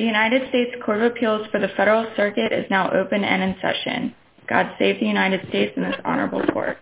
[0.00, 3.54] The United States Court of Appeals for the Federal Circuit is now open and in
[3.60, 4.14] session.
[4.48, 6.78] God save the United States and this honorable court.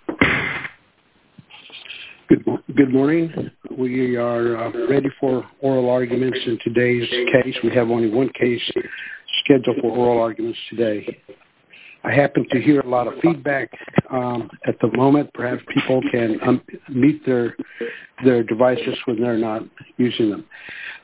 [2.29, 3.51] Good morning.
[3.77, 7.57] We are uh, ready for oral arguments in today's case.
[7.65, 8.63] We have only one case
[9.43, 11.21] scheduled for oral arguments today.
[12.05, 13.69] I happen to hear a lot of feedback
[14.11, 15.35] um, at the moment.
[15.35, 17.57] Perhaps people can um, meet their
[18.45, 19.65] devices when they're not
[19.97, 20.45] using them.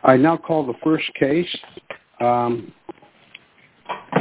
[0.05, 1.49] I now call the first case.
[2.21, 2.73] Um,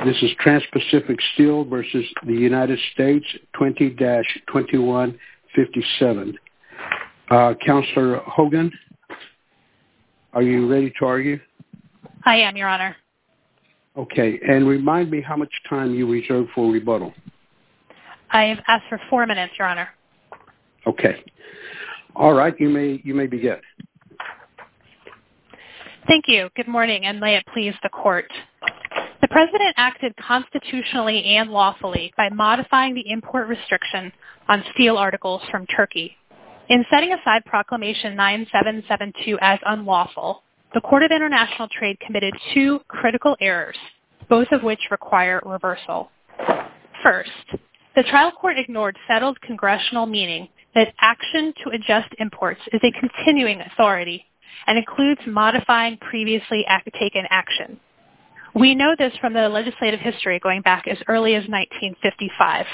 [0.05, 1.83] this is Transpacific Steel v.
[2.25, 3.25] United States
[3.55, 5.17] 20-2157.
[7.29, 8.71] Uh, Counselor Hogan,
[10.33, 11.39] are you ready to argue?
[12.25, 12.95] I am, Your Honor.
[13.95, 14.39] Okay.
[14.47, 17.13] And remind me how much time you reserve for rebuttal.
[18.31, 19.89] I have asked for four minutes, Your Honor.
[20.88, 21.23] Okay.
[22.16, 22.53] All right.
[22.59, 23.57] You may begin.
[26.07, 26.49] Thank you.
[26.57, 28.25] Good morning, and may it please the court.
[29.21, 34.11] The President acted constitutionally and lawfully by modifying the import restriction
[34.50, 36.17] on steel articles from Turkey.
[36.67, 43.38] In setting aside Proclamation 9772 as unlawful, the Court of International Trade committed two critical
[43.39, 43.77] errors,
[44.27, 46.11] both of which require reversal.
[47.02, 47.30] First,
[47.95, 53.61] the trial court ignored settled congressional meaning that action to adjust imports is a continuing
[53.61, 54.25] authority
[54.67, 56.65] and includes modifying previously
[56.99, 57.79] taken action.
[58.55, 62.65] We know this from the legislative history going back as early as 1955,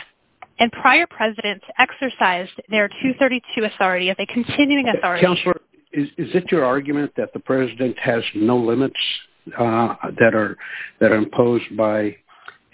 [0.60, 5.26] and prior presidents exercised their 232 authority as a continuing authority.
[5.26, 5.62] Counselor,
[5.94, 9.00] is it your argument that the President has no limits
[9.58, 10.58] uh, that are
[11.02, 12.16] imposed by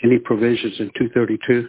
[0.04, 1.68] any provisions in 232?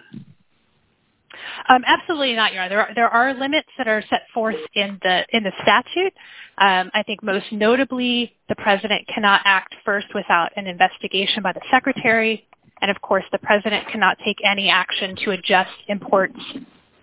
[1.69, 2.89] Um, absolutely not, Your Honor.
[2.95, 6.13] There are limits that are set forth in the statute.
[6.59, 11.61] Um, I think most notably, the President cannot act first without an investigation by the
[11.71, 12.47] Secretary,
[12.81, 16.39] and of course, the President cannot take any action to adjust imports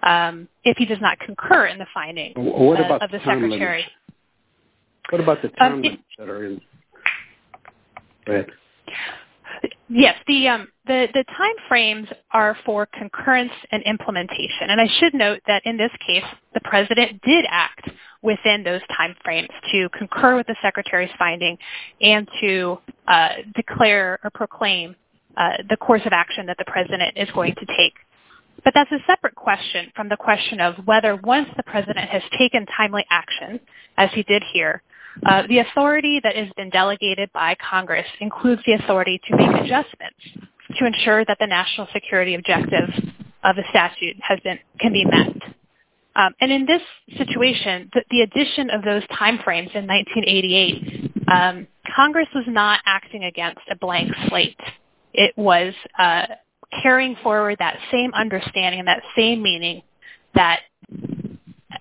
[0.04, 3.86] um, if he does not concur in the finding uh, of the Secretary.
[5.10, 6.62] What about the time limits that are in?
[8.26, 8.48] Go ahead.
[9.90, 15.62] Yes, the um, time frames are for concurrence and implementation, and I should note that
[15.66, 17.90] in this case, the President did act
[18.22, 21.58] within those time frames to concur with the Secretary's finding
[22.02, 24.96] and to uh, declare or proclaim
[25.38, 27.94] uh, the course of action that the President is going to take.
[28.64, 32.66] But that's a separate question from the question of whether once the President has taken
[32.78, 33.60] timely action,
[33.98, 34.82] as he did here,
[35.26, 40.18] Uh, the authority that has been delegated by Congress includes the authority to make adjustments
[40.78, 42.94] to ensure that the national security objectives
[43.44, 44.16] of the statute
[44.80, 45.36] can be met.
[46.16, 46.82] Um, and in this
[47.18, 53.62] situation, the addition of those time frames in 1988, um, Congress was not acting against
[53.70, 54.60] a blank slate.
[55.14, 56.28] It was uh,
[56.82, 59.82] carrying forward that same understanding, and that same meaning,
[60.36, 60.62] that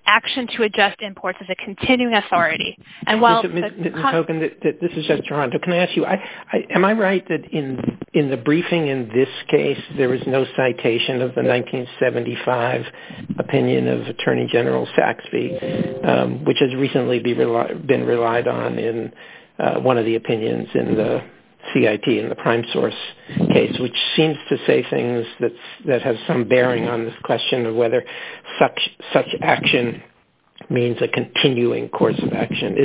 [0.05, 2.77] action to adjust imports is a continuing authority.
[3.05, 3.43] And while...
[3.43, 3.93] Ms.
[3.95, 5.59] Hogan, this is Judge Taranto.
[5.59, 10.09] Can I ask you, am I right that in the briefing in this case, there
[10.09, 12.85] was no citation of the 1975
[13.39, 19.13] opinion of Attorney General Saxbe, um, which has recently been relied on in
[19.59, 21.23] uh, one of the opinions in the
[21.73, 22.95] CIT, in the prime source
[23.51, 25.25] case, which seems to say things
[25.87, 28.03] that have some bearing on this question of whether
[28.59, 30.01] such action
[30.69, 32.77] means a continuing course of action.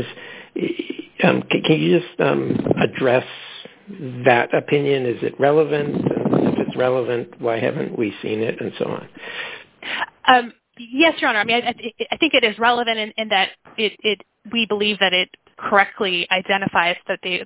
[1.25, 3.27] Um, can you just um, address
[4.25, 5.07] that opinion?
[5.07, 5.97] Is it relevant?
[5.97, 9.09] If it's relevant, why haven't we seen it, and so on?
[10.27, 11.41] Um, Yes, Your Honor.
[11.41, 14.23] I mean, I think it is relevant in that it
[14.53, 15.29] we believe that it
[15.59, 17.41] correctly identifies that the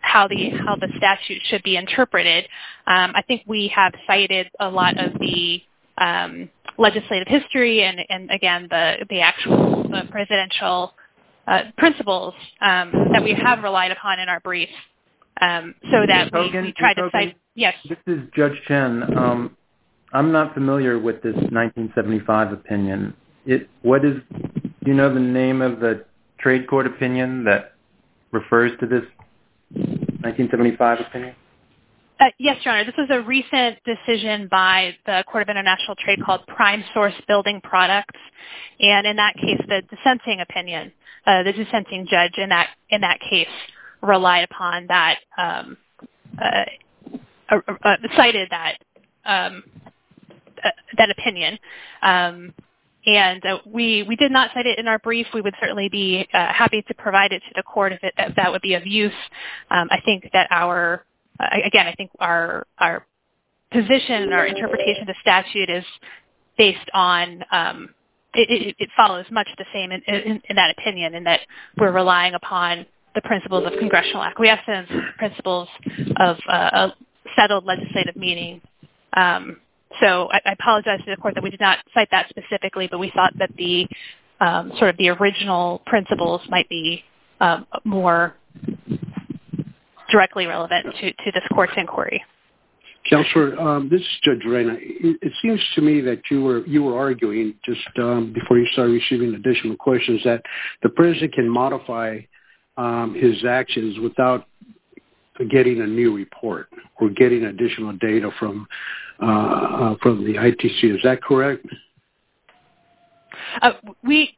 [0.00, 2.44] how the how the statute should be interpreted.
[2.86, 5.62] Um, I think we have cited a lot of the
[5.98, 10.94] um, legislative history and, again, the the actual presidential
[11.46, 14.68] uh, principles um, that we have relied upon in our brief.
[16.32, 16.32] Ms.
[16.32, 16.74] Hogan,
[17.88, 19.02] this is Judge Chen.
[20.14, 23.14] I'm not familiar with this 1975 opinion.
[23.82, 26.04] What is, do you know the name of the
[26.38, 27.72] trade court opinion that
[28.30, 29.02] refers to this
[29.72, 31.34] 1975 opinion?
[32.20, 32.84] Uh, yes, Your Honor.
[32.84, 37.60] This was a recent decision by the Court of International Trade called Prime Source Building
[37.60, 38.20] Products.
[38.78, 40.92] And in that case, the dissenting opinion,
[41.26, 43.48] uh, the dissenting judge in that case
[44.00, 45.76] relied upon that, um,
[46.40, 47.56] uh,
[48.16, 48.78] cited that
[49.24, 49.64] um,
[50.64, 50.70] Uh,
[51.10, 51.58] opinion.
[52.02, 52.54] Um,
[53.06, 55.26] and uh, we did not cite it in our brief.
[55.34, 58.62] We would certainly be uh, happy to provide it to the court if that would
[58.62, 59.12] be of use.
[59.70, 61.04] Um, I think that our,
[61.66, 62.66] again, I think our
[63.70, 65.84] position our interpretation of the statute is
[66.56, 67.90] based on, um,
[68.32, 71.40] it follows much the same in that opinion, in that
[71.76, 74.88] we're relying upon the principles of congressional acquiescence,
[75.18, 75.68] principles
[76.16, 76.38] of
[77.36, 78.62] settled legislative meaning.
[80.04, 83.10] So I apologize to the court that we did not cite that specifically, but we
[83.14, 83.88] thought that the
[84.40, 87.02] um, sort of the original principles might be
[87.40, 88.34] um, more
[90.10, 92.22] directly relevant to this court's inquiry.
[93.08, 94.76] Counselor, um, this is Judge Reyna.
[94.78, 100.20] It seems to me that you were arguing, just before you started receiving additional questions,
[100.24, 100.42] that
[100.82, 102.20] the president can modify
[103.14, 104.46] his actions without
[105.50, 106.68] getting a new report
[107.00, 108.66] or getting additional data from
[109.20, 110.96] Uh, uh, the ITC.
[110.96, 111.66] Is that correct?
[113.62, 113.72] Uh,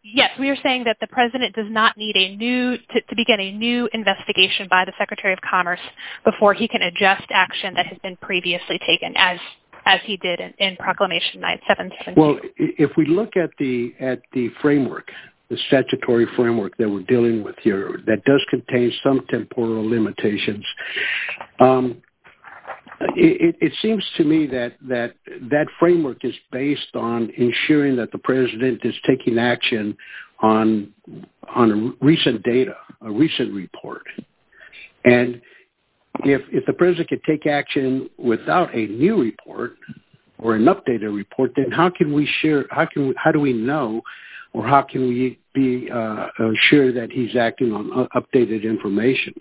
[0.03, 3.53] yes, we are saying that the president does not need a new to begin a
[3.53, 5.81] new investigation by the Secretary of Commerce
[6.25, 11.41] before he can adjust action that has been previously taken, as he did in Proclamation
[11.41, 12.21] 9772.
[12.21, 15.11] Well, if we look at the framework,
[15.49, 20.65] the statutory framework that we're dealing with here, that does contain some temporal limitations,
[21.61, 22.03] um,
[23.01, 25.15] it seems to me that that
[25.51, 29.97] that framework is based on ensuring that the president is taking action
[30.41, 30.93] on
[31.55, 34.03] on recent data, a recent report.
[35.05, 35.41] And
[36.25, 39.77] if if the president could take action without a new report
[40.39, 42.87] or an updated report, then how can we share, how
[43.33, 44.03] do we know,
[44.53, 46.29] or how can we be uh, uh,
[46.69, 49.35] sure that he's acting on updated information?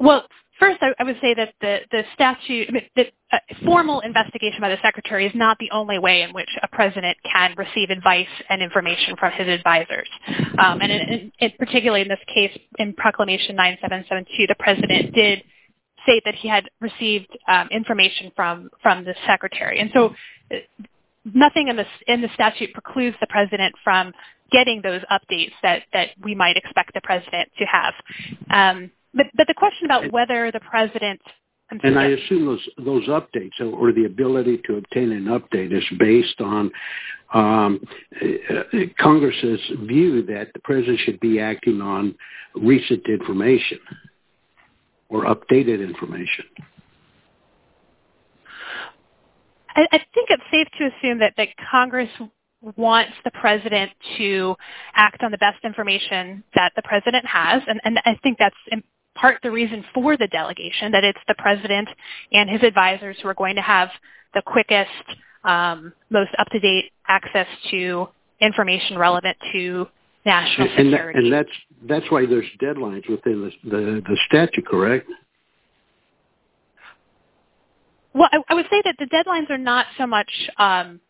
[0.00, 0.24] Well,
[0.58, 2.70] first, I would say that the statute,
[3.32, 7.18] uh, formal investigation by the Secretary is not the only way in which a president
[7.30, 10.08] can receive advice and information from his advisors.
[10.58, 15.44] Um, and particularly in this case, in Proclamation 9772, the president did
[16.06, 19.80] say that he had received um, information from the Secretary.
[19.80, 20.14] And so
[20.50, 20.56] uh,
[21.34, 24.12] nothing in the statute precludes the president from
[24.50, 27.94] getting those updates that we might expect the president to have.
[28.50, 31.20] Um, But the question about whether the president...
[31.82, 36.70] And I assume those updates or the ability to obtain an update is based on
[37.32, 37.80] um,
[38.98, 42.16] Congress's view that the president should be acting on
[42.56, 43.78] recent information
[45.08, 46.44] or updated information.
[49.76, 51.34] I think it's safe to assume that
[51.70, 52.10] Congress
[52.76, 54.56] wants the president to
[54.94, 57.62] act on the best information that the president has.
[57.84, 58.56] And I think that's
[59.14, 61.88] part the reason for the delegation, that it's the president
[62.32, 63.88] and his advisors who are going to have
[64.34, 64.90] the quickest,
[65.44, 68.08] um, most up-to-date access to
[68.40, 69.86] information relevant to
[70.24, 71.30] national security.
[71.30, 71.46] And
[71.88, 75.08] that's why there's deadlines within the statute, correct?
[78.12, 81.00] Well, I would say that the deadlines are not so much um,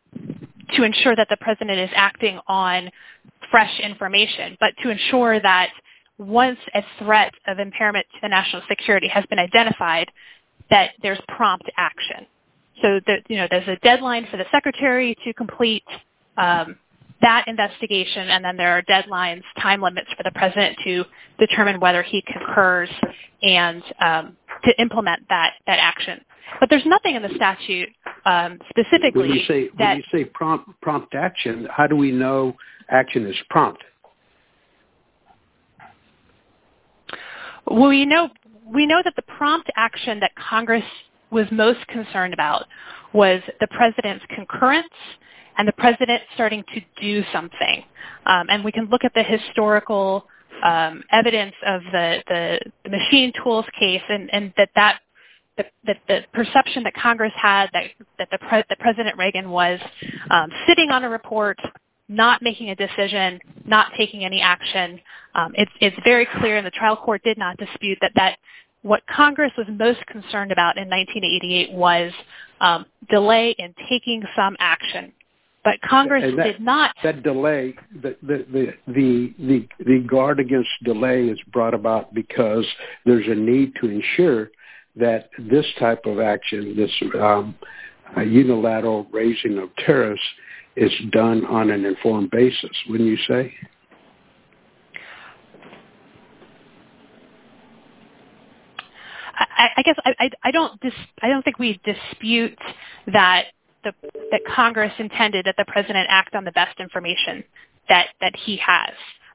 [0.75, 2.91] to ensure that the president is acting on
[3.50, 5.70] fresh information, but to ensure that
[6.20, 10.06] once a threat of impairment to the national security has been identified,
[10.69, 12.26] that there's prompt action.
[12.82, 15.84] So you know, there's a deadline for the Secretary to complete
[16.37, 16.76] um,
[17.22, 21.05] that investigation, and then there are deadlines, time limits for the president to
[21.38, 22.88] determine whether he concurs
[23.42, 26.21] and um, to implement that action.
[26.59, 27.88] But there's nothing in the statute
[28.26, 29.88] um, specifically that...
[29.88, 30.25] When you say
[30.80, 32.56] prompt action, how do we know
[32.88, 33.83] action is prompt?
[37.71, 38.29] Well, we know
[39.05, 40.85] that the prompt action that Congress
[41.31, 42.67] was most concerned about
[43.12, 44.89] was the president's concurrence
[45.57, 47.85] and the president starting to do something.
[48.27, 50.27] Um, and we can look at the historical
[50.65, 55.00] um, evidence of the the machine tools case and that that
[55.85, 57.85] the perception that Congress had that
[58.19, 59.79] that the President Reagan was
[60.31, 61.59] um, sitting on a report,
[62.11, 65.00] not making a decision, not taking any action.
[65.37, 68.37] Um, it's very clear, and the trial court did not dispute, that
[68.83, 72.11] what Congress was most concerned about in 1988 was
[72.61, 75.12] um, delay in taking some action.
[75.62, 76.97] But Congress did not...
[77.05, 82.67] That delay, the guard against delay is brought about because
[83.07, 84.50] there's a need to ensure
[84.97, 86.90] that this type of action, this
[87.21, 87.55] um,
[88.17, 90.23] unilateral raising of tariffs,
[90.77, 93.53] is done on an informed basis, wouldn't you say?
[99.77, 99.97] I guess
[100.43, 102.59] I don't think we dispute
[103.12, 103.47] that
[103.85, 103.93] the
[104.31, 107.45] that Congress intended that the president act on the best information
[107.89, 108.93] that that he has.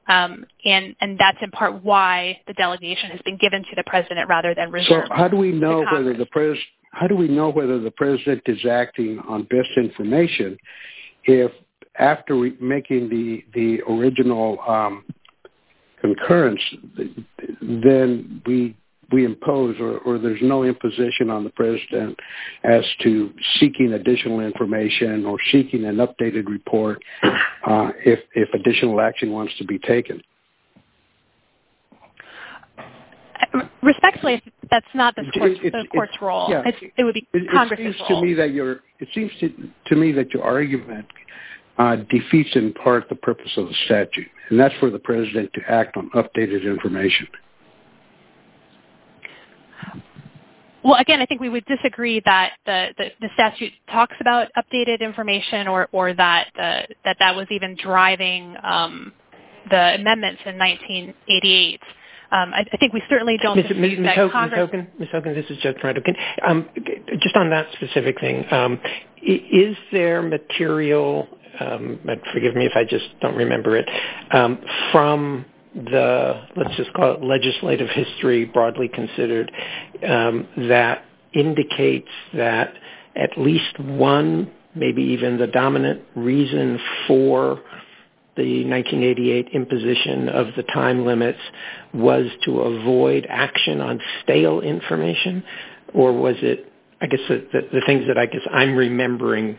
[0.08, 4.28] Um, and and that's in part why the delegation has been given to the president
[4.28, 5.08] rather than reserved.
[5.08, 6.56] So how do we know whether the pres
[6.92, 10.56] how do we know whether the president is acting on best information
[11.26, 11.52] if
[11.98, 15.04] after making the the original um,
[16.00, 16.60] concurrence,
[17.60, 18.76] then we
[19.12, 22.18] we impose or, there's no imposition on the president
[22.64, 29.30] as to seeking additional information or seeking an updated report uh, if, if additional action
[29.30, 30.20] wants to be taken.
[33.82, 36.48] Respectfully, that's not the court's, it, it, the court's it, role.
[36.96, 38.20] It would be Congress's role.
[38.20, 39.52] To me that your, it seems to,
[39.86, 41.06] to me that your argument
[41.78, 45.60] uh, defeats in part the purpose of the statute, and that's for the president to
[45.68, 47.28] act on updated information.
[50.86, 55.88] Well, again, I think we would disagree that the, statute talks about updated information or,
[55.90, 59.12] or that, that that was even driving um,
[59.68, 61.80] the amendments in 1988.
[62.30, 63.56] Um, I, I, think we certainly don't.
[63.56, 63.66] Ms.
[64.14, 64.70] Hogan, Congress...
[64.98, 65.08] Ms.
[65.12, 66.02] Hogan, this is Judge Taranto.
[66.44, 66.68] Um,
[67.20, 68.80] just on that specific thing, um,
[69.22, 71.28] is there material,
[71.60, 72.00] um,
[72.32, 73.88] forgive me if I just don't remember it,
[74.32, 74.58] um,
[74.90, 79.52] from the, let's just call it legislative history broadly considered,
[80.06, 82.74] um, that indicates that
[83.14, 87.60] at least one, maybe even the dominant reason for
[88.36, 91.38] the 1988 imposition of the time limits
[91.94, 95.42] was to avoid action on stale information?
[95.94, 99.58] Or was it, I guess, the, things that I guess I'm remembering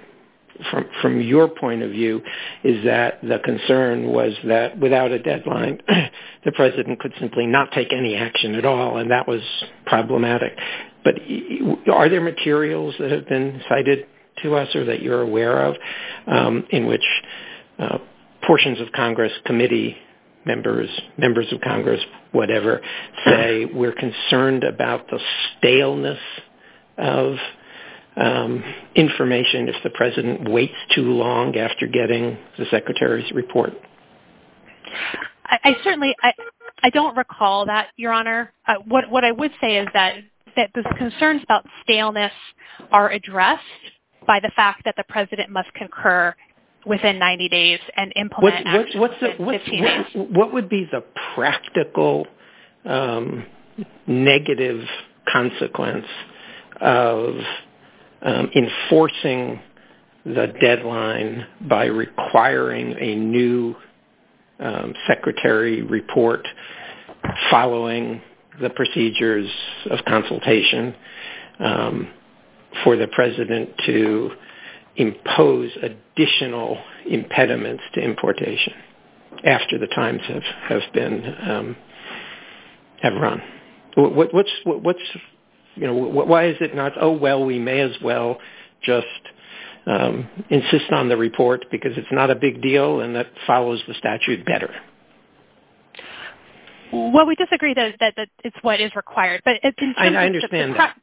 [0.71, 2.21] from from your point of view
[2.63, 5.79] is that the concern was that without a deadline
[6.45, 9.41] the president could simply not take any action at all and that was
[9.85, 10.57] problematic
[11.03, 11.15] but
[11.93, 14.07] are there materials that have been cited
[14.43, 15.75] to us or that you're aware of
[16.27, 17.05] um, in which
[17.79, 17.97] uh,
[18.47, 19.97] portions of congress committee
[20.45, 22.01] members members of congress
[22.31, 22.81] whatever
[23.25, 25.19] say we're concerned about the
[25.59, 26.19] staleness
[26.97, 27.35] of
[28.17, 28.63] um,
[28.95, 33.73] information if the president waits too long after getting the secretary's report?
[35.45, 36.15] I, certainly
[36.83, 38.51] I, don't recall that, Your Honor.
[38.67, 40.15] Uh, what what I would say is that
[40.55, 42.33] that the concerns about staleness
[42.91, 43.61] are addressed
[44.25, 46.35] by the fact that the president must concur
[46.87, 49.63] within 90 days and implement what, what, what's the, what's,
[50.15, 51.03] what, what, would be the
[51.35, 52.27] practical
[52.85, 53.45] um,
[54.07, 54.83] negative
[55.31, 56.05] consequence
[56.79, 57.35] of
[58.21, 59.59] um, enforcing
[60.25, 63.75] the deadline by requiring a new
[64.59, 66.47] um, secretary report
[67.49, 68.21] following
[68.61, 69.49] the procedures
[69.89, 70.95] of consultation
[71.59, 72.09] um,
[72.83, 74.31] for the president to
[74.97, 76.77] impose additional
[77.09, 78.73] impediments to importation
[79.45, 80.21] after the times
[80.67, 81.75] have been um,
[83.01, 83.41] have run.
[83.95, 84.99] What's what's
[85.77, 88.39] you know, why is it not, oh, well, we may as well
[88.81, 89.05] just
[89.85, 93.93] um, insist on the report because it's not a big deal and that follows the
[93.93, 94.73] statute better?
[96.91, 97.95] Well, we disagree that,
[98.43, 99.41] it's what is required.
[99.45, 100.97] But in I, I understand that.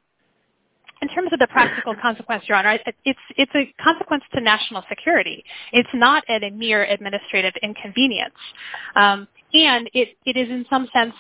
[1.05, 5.45] In terms of the practical consequence, Your Honor, it's it's a consequence to national security.
[5.71, 8.33] It's not a mere administrative inconvenience,
[8.97, 11.13] um, and it, it is in some sense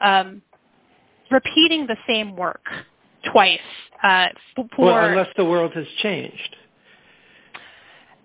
[0.00, 0.42] um,
[1.30, 2.64] repeating the same work
[3.30, 3.60] twice.
[4.02, 4.26] Uh,
[4.76, 6.56] well, unless the world has changed.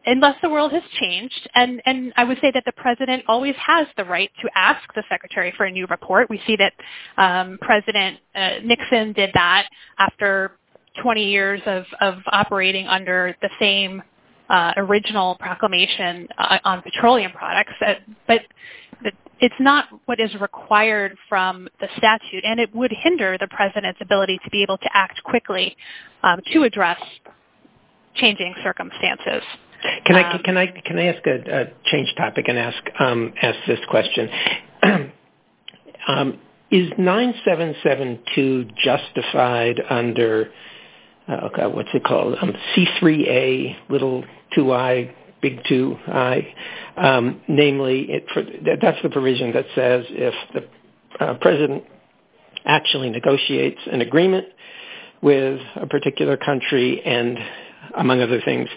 [0.08, 3.86] Unless the world has changed, and, and I would say that the president always has
[3.96, 6.32] the right to ask the secretary for a new report.
[6.32, 6.74] We see that
[7.18, 9.68] um, President uh, Nixon did that
[10.00, 10.54] after
[11.02, 14.02] 20 years of, of operating under the same
[14.50, 17.74] uh, original proclamation uh, on petroleum products.
[17.86, 17.94] Uh,
[18.28, 18.42] but
[19.42, 24.40] it's not what is required from the statute, and it would hinder the president's ability
[24.44, 25.76] to be able to act quickly
[26.24, 27.00] um, to address
[28.16, 29.44] changing circumstances.
[30.06, 33.58] Can I can I can I ask a, a change topic and ask um, ask
[33.66, 34.30] this question?
[36.08, 36.38] um,
[36.70, 40.52] is 9772 justified under
[41.30, 42.36] uh, okay, what's it called?
[42.42, 44.24] Um, C3A little
[44.58, 46.54] 2i big 2i
[46.98, 48.24] um, namely,
[48.82, 51.84] that's the provision that says if the uh, president
[52.66, 54.46] actually negotiates an agreement
[55.22, 57.38] with a particular country and,
[57.96, 58.68] among other things,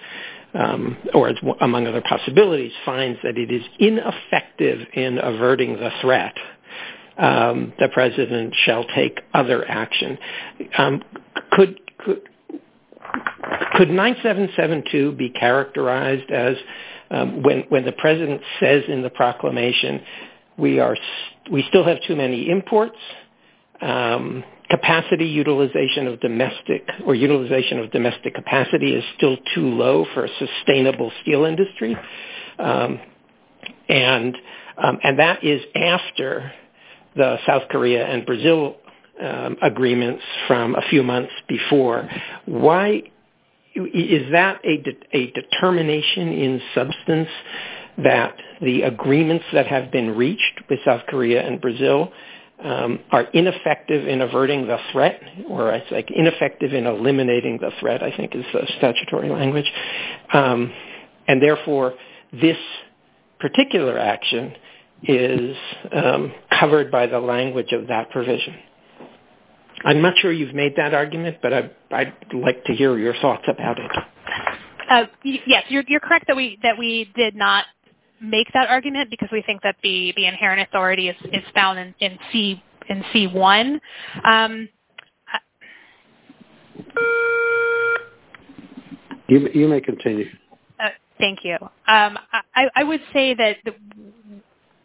[0.55, 6.35] um, or among other possibilities, finds that it is ineffective in averting the threat,
[7.17, 10.19] the president shall take other action.
[11.51, 12.23] Could, could
[13.75, 16.57] could 9772 be characterized as
[17.11, 20.01] um, when the president says in the proclamation,
[20.57, 20.81] we
[21.69, 22.97] still have too many imports,
[23.81, 30.25] um, capacity utilization of domestic or utilization of domestic capacity is still too low for
[30.25, 31.97] a sustainable steel industry.
[32.59, 32.99] Um,
[33.89, 34.37] and
[35.19, 36.53] that is after
[37.15, 38.77] the South Korea and Brazil
[39.61, 42.09] agreements from a few months before.
[43.75, 47.29] Is that a determination in substance
[47.99, 52.13] that the agreements that have been reached with South Korea and Brazil
[52.63, 58.03] um, are ineffective in averting the threat or I say ineffective in eliminating the threat,
[58.03, 59.71] I think is the statutory language.
[60.33, 60.73] Um,
[61.27, 61.95] and therefore,
[62.33, 62.57] this
[63.41, 64.55] particular action
[65.03, 65.57] is
[65.93, 68.55] um, covered by the language of that provision.
[69.85, 73.79] I'm not sure you've made that argument, but I'd like to hear your thoughts about
[73.79, 73.91] it.
[74.91, 77.65] Uh, yes, you're correct that we did not
[78.21, 82.19] make that argument because we think that the inherent authority is found in
[83.15, 83.81] C1.
[84.25, 84.69] Um,
[89.29, 90.27] you may continue.
[90.79, 91.57] Uh, thank you.
[91.89, 92.19] Um,
[92.55, 93.57] I would say that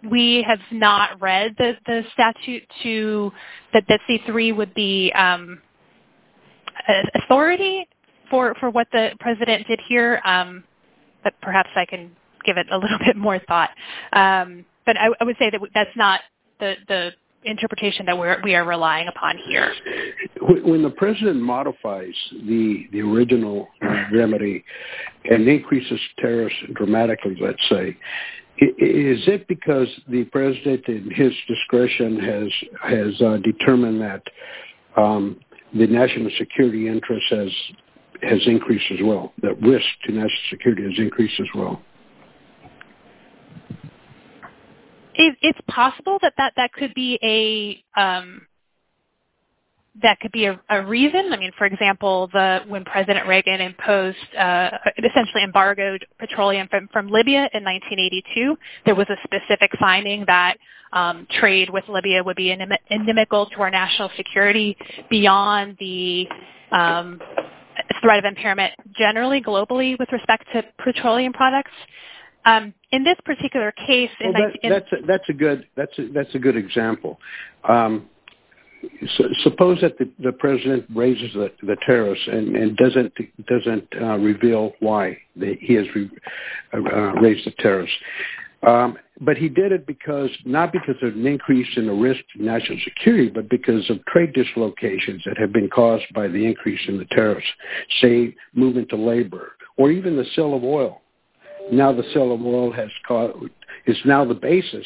[0.04, 3.32] we have not read the statute to
[3.74, 5.62] that C3 would be um,
[7.16, 7.88] authority
[8.30, 10.22] for what the president did here.
[10.26, 10.64] Um,
[11.24, 12.12] but perhaps I can
[12.46, 13.70] give it a little bit more thought.
[14.14, 16.22] Um, but I would say that that's not
[16.60, 17.12] the
[17.44, 19.74] interpretation that we are relying upon here.
[20.42, 22.14] When the president modifies
[22.46, 23.68] the original
[24.14, 24.64] remedy
[25.30, 27.98] and increases tariffs dramatically, let's say,
[28.60, 34.24] is it because the president in his discretion has has uh, determined that
[34.96, 35.40] um,
[35.74, 37.26] the national security interest
[38.22, 41.82] has increased as well, that risk to national security has increased as well?
[45.20, 48.47] It's possible that that could be a um,
[50.88, 51.32] reason.
[51.34, 52.30] I mean, for example,
[52.68, 59.18] when President Reagan imposed, uh, essentially embargoed petroleum from Libya in 1982, there was a
[59.24, 60.58] specific finding that
[60.94, 62.56] um, trade with Libya would be
[62.90, 64.78] inimical to our national security
[65.10, 66.28] beyond the
[66.72, 67.20] um,
[68.02, 71.72] threat of impairment generally, globally, with respect to petroleum products.
[72.46, 74.10] Um, in this particular case...
[76.14, 77.20] That's a good example.
[79.44, 83.14] Suppose that the president raises the tariffs and doesn't
[83.48, 85.86] doesn't uh, reveal why he has
[86.74, 87.92] uh, uh, raised the tariffs.
[88.64, 92.44] Um, but he did it because not because of an increase in the risk to
[92.44, 96.98] national security, but because of trade dislocations that have been caused by the increase in
[96.98, 97.46] the tariffs,
[98.02, 101.02] say, movement to labor, or even the sale of oil.
[101.72, 103.38] Now the sale of oil has caused
[103.86, 104.86] is now the basis.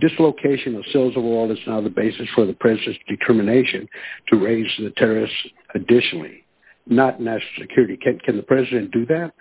[0.00, 3.88] Dislocation of sales of oil is now the basis for the president's determination
[4.28, 5.32] to raise the tariffs
[5.74, 6.44] additionally,
[6.86, 7.96] not national security.
[7.96, 9.32] Can the president do that?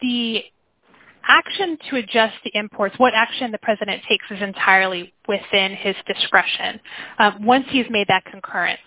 [0.00, 0.44] The
[1.26, 6.80] action to adjust the imports, what action the president takes is entirely within his discretion.
[7.18, 8.80] Um, once he's made that concurrence,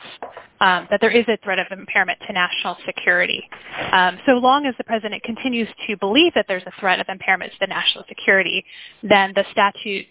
[0.62, 3.44] um, that there is a threat of impairment to national security.
[3.92, 7.52] Um, so long as the president continues to believe that there's a threat of impairment
[7.52, 8.64] to the national security,
[9.04, 10.08] then the statute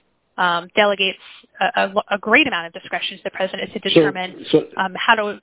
[0.75, 1.19] delegates
[1.61, 4.45] a great amount of discretion to the president to determine
[4.97, 5.41] how to...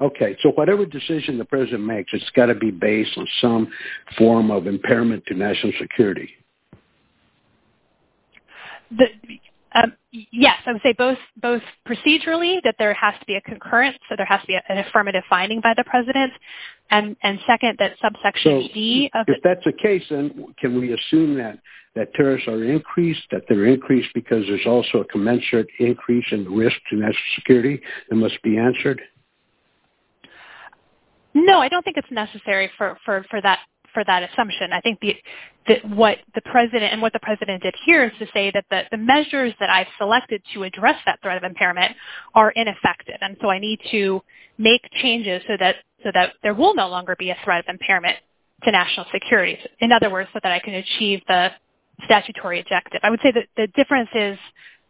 [0.00, 0.36] Okay.
[0.42, 3.68] So whatever decision the president makes, it's got to be based on some
[4.18, 6.30] form of impairment to national security.
[9.74, 10.56] Um, yes.
[10.66, 14.26] I would say both both procedurally, that there has to be a concurrence, so there
[14.26, 16.32] has to be an affirmative finding by the president,
[16.90, 19.10] and and second, that subsection D...
[19.14, 24.10] If that's the case, then can we assume that tariffs are increased, that they're increased
[24.14, 29.00] because there's also a commensurate increase in risk to national security that must be answered?
[31.34, 32.96] No, I don't think it's necessary for
[33.42, 34.72] that assumption.
[34.72, 35.00] I think
[35.94, 39.52] what the president and what the president did here is to say that the measures
[39.60, 41.96] that I've selected to address that threat of impairment
[42.34, 44.22] are ineffective, and so I need to
[44.58, 48.16] make changes so that there will no longer be a threat of impairment
[48.62, 49.58] to national security.
[49.80, 51.50] In other words, so that I can achieve the
[52.04, 53.00] statutory objective.
[53.02, 54.38] I would say that the difference is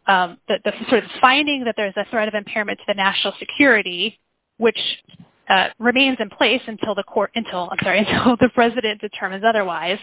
[0.06, 0.58] um, the
[0.90, 4.18] sort of finding that there's a threat of impairment to the national security,
[4.58, 4.78] which
[5.48, 9.98] Uh, remains in place until the court until I'm sorry, until the president determines otherwise,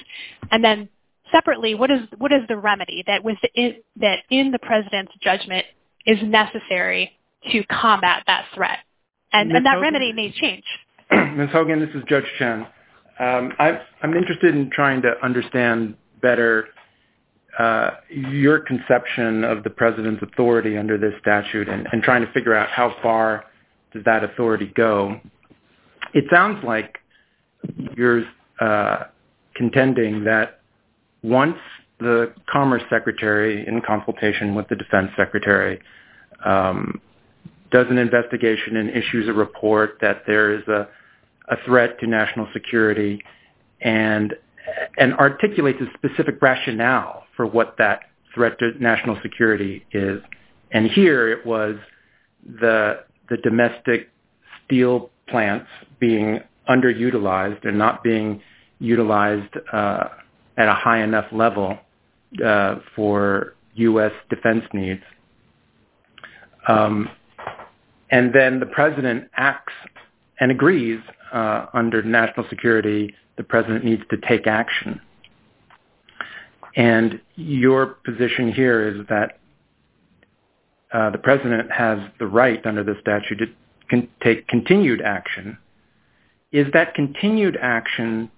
[0.51, 0.87] and then
[1.31, 3.23] separately, what is what is the remedy that
[4.29, 5.65] in the president's judgment
[6.05, 7.11] is necessary
[7.51, 8.79] to combat that threat?
[9.33, 10.63] and that remedy may change.
[11.11, 11.49] Ms.
[11.51, 12.67] Hogan, this is Judge Chen.
[13.19, 16.67] Um, I'm interested in trying to understand better
[17.59, 22.69] uh, your conception of the president's authority under this statute and trying to figure out
[22.69, 23.45] how far
[23.93, 25.19] does that authority go.
[26.13, 26.97] It sounds like
[27.95, 28.23] you're
[28.59, 29.05] uh,
[29.55, 30.61] contending that
[31.23, 31.57] once
[31.99, 35.79] the Commerce Secretary, in consultation with the Defense Secretary,
[36.43, 36.99] um,
[37.71, 40.87] does an investigation and issues a report that there is a
[41.65, 43.21] threat to national security
[43.81, 44.33] and
[44.99, 48.01] articulates a specific rationale for what that
[48.33, 50.21] threat to national security is.
[50.71, 51.75] And here it was
[52.43, 53.03] the
[53.37, 54.09] domestic
[54.65, 55.67] steel plants
[55.99, 56.39] being
[56.69, 58.41] underutilized and not being
[58.79, 60.09] utilized uh,
[60.57, 61.77] at a high enough level
[62.43, 64.11] uh, for U.S.
[64.29, 65.01] defense needs.
[66.67, 67.09] Um,
[68.09, 69.73] and then the president acts
[70.39, 70.99] and agrees
[71.33, 74.99] uh, under national security the president needs to take action.
[76.75, 79.39] And your position here is that
[80.93, 83.39] Uh, the president has the right under the statute
[83.89, 85.57] to take continued action.
[86.51, 88.29] Is that continued action,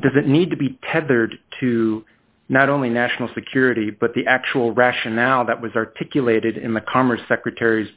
[0.00, 2.04] does it need to be tethered to
[2.48, 7.88] not only national security but the actual rationale that was articulated in the Commerce Secretary's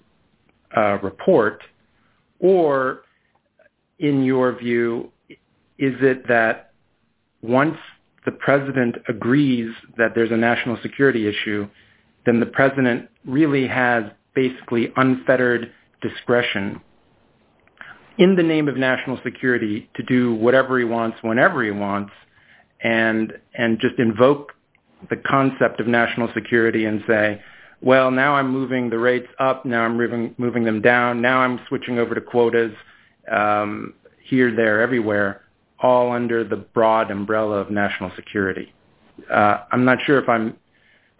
[0.76, 1.64] uh, report?
[2.40, 3.02] Or,
[4.00, 6.74] in your view, is it that
[7.42, 7.78] once
[8.26, 11.68] the president agrees that there's a national security issue,
[12.26, 14.04] then the president really has
[14.34, 16.82] basically unfettered discretion
[18.18, 22.12] in the name of national security to do whatever he wants whenever he wants
[22.84, 24.54] and and just invoke
[25.10, 27.42] the concept of national security and say,
[27.82, 31.60] well, now I'm moving the rates up, now I'm moving moving them down, now I'm
[31.68, 32.74] switching over to quotas
[33.32, 35.42] um, here, there, everywhere,
[35.80, 38.72] all under the broad umbrella of national security.
[39.32, 40.30] Uh, I'm not sure if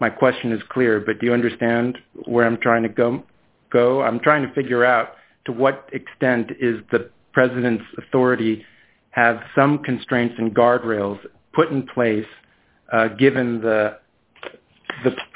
[0.02, 4.02] my question is clear, but do you understand where I'm trying to go?
[4.02, 5.10] I'm trying to figure out
[5.44, 8.66] to what extent is the president's authority
[9.10, 11.20] have some constraints and guardrails
[11.52, 12.26] put in place
[12.92, 13.96] uh, given the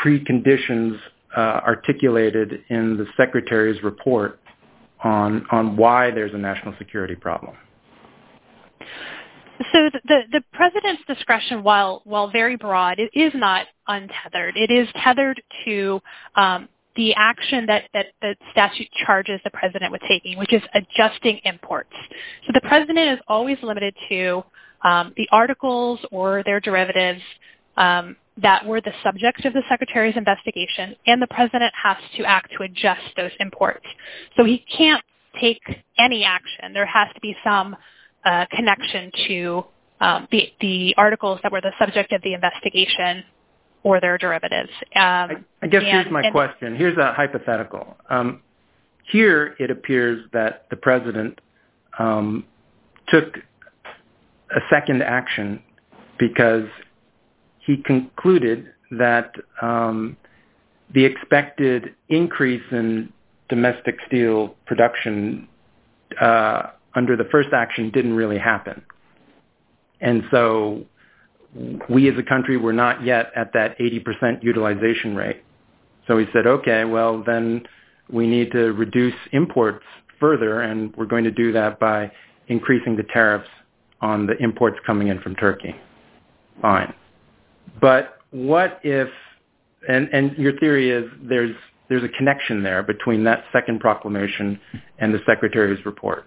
[0.05, 0.98] preconditions
[1.37, 4.40] uh, articulated in the secretary's report
[5.05, 7.55] on why there's a national security problem.
[9.73, 14.57] So the president's discretion, while very broad, is not untethered.
[14.57, 16.01] It is tethered to
[16.35, 21.92] um, the action that the statute charges the president with taking, which is adjusting imports.
[22.47, 24.42] So the president is always limited to
[24.83, 27.23] um, the articles or their derivatives
[27.77, 32.53] um, that were the subject of the secretary's investigation, and the president has to act
[32.57, 33.87] to adjust those imports.
[34.37, 35.03] So he can't
[35.40, 35.62] take
[35.99, 36.73] any action.
[36.73, 37.77] There has to be some
[38.51, 39.65] connection to
[40.01, 43.25] um, the articles that were the subject of the investigation
[43.83, 44.71] or their derivatives.
[44.95, 46.77] Um, I guess here's my question.
[46.77, 47.97] Here's a hypothetical.
[48.11, 48.43] Um,
[49.11, 51.41] here it appears that the president
[53.09, 53.37] took
[54.55, 55.62] a second action
[56.19, 56.69] because
[57.61, 63.12] he concluded that the expected increase in
[63.49, 65.49] domestic steel production
[66.21, 68.83] uh, under the first action didn't really happen.
[70.01, 70.85] And so
[71.89, 75.43] we as a country were not yet at that 80% utilization rate.
[76.07, 77.67] So he said, okay, well, then
[78.11, 79.85] we need to reduce imports
[80.21, 82.11] further, and we're going to do that by
[82.49, 83.49] increasing the tariffs
[84.01, 85.75] on the imports coming in from Turkey.
[86.63, 86.95] Fine.
[87.81, 89.09] But what if,
[89.89, 91.55] and your theory is there's
[91.91, 94.61] a connection there between that second proclamation
[94.99, 96.25] and the secretary's report.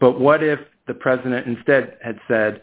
[0.00, 2.62] But what if the president instead had said,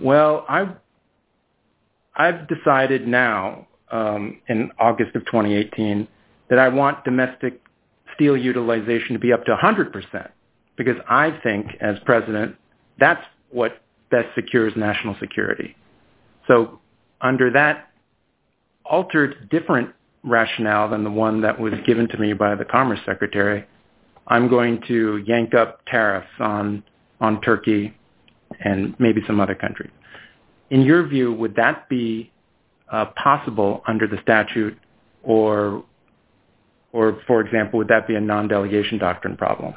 [0.00, 6.08] well, I've decided now um, in August of 2018
[6.50, 7.60] that I want domestic
[8.14, 10.30] steel utilization to be up to 100%
[10.76, 12.56] because I think as president
[12.98, 15.76] that's what best secures national security.
[16.46, 16.80] So
[17.20, 17.90] under that
[18.84, 19.90] altered different
[20.24, 23.66] rationale than the one that was given to me by the Commerce Secretary,
[24.26, 26.82] I'm going to yank up tariffs on
[27.20, 27.94] on Turkey
[28.60, 29.90] and maybe some other countries.
[30.70, 32.32] In your view, would that be
[32.90, 34.76] uh, possible under the statute
[35.22, 35.84] or,
[36.92, 39.74] or for example, would that be a non-delegation doctrine problem?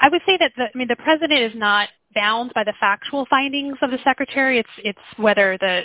[0.00, 3.26] I would say that the I mean the president is not bound by the factual
[3.28, 4.58] findings of the secretary.
[4.58, 5.82] It's It's whether the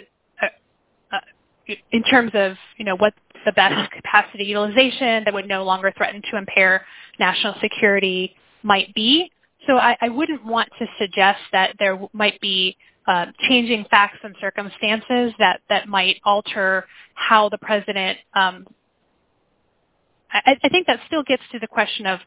[1.91, 3.13] in terms of, you know, what
[3.45, 6.85] the best capacity utilization that would no longer threaten to impair
[7.19, 9.29] national security might be.
[9.67, 12.75] So I wouldn't want to suggest that there might be
[13.07, 18.67] uh, changing facts and circumstances that might alter how the president um,–
[20.31, 22.19] I think that still gets to the question of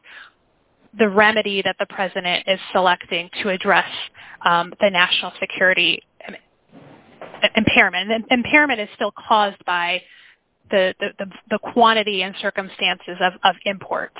[0.97, 3.89] the remedy that the president is selecting to address
[4.45, 6.01] um, the national security
[7.55, 8.25] impairment.
[8.29, 10.01] Impairment is still caused by
[10.69, 14.17] the the the quantity and circumstances of imports.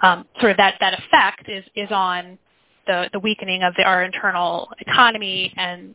[0.00, 2.38] Um, sort of that effect is is on
[2.86, 5.52] the weakening of our internal economy.
[5.56, 5.94] And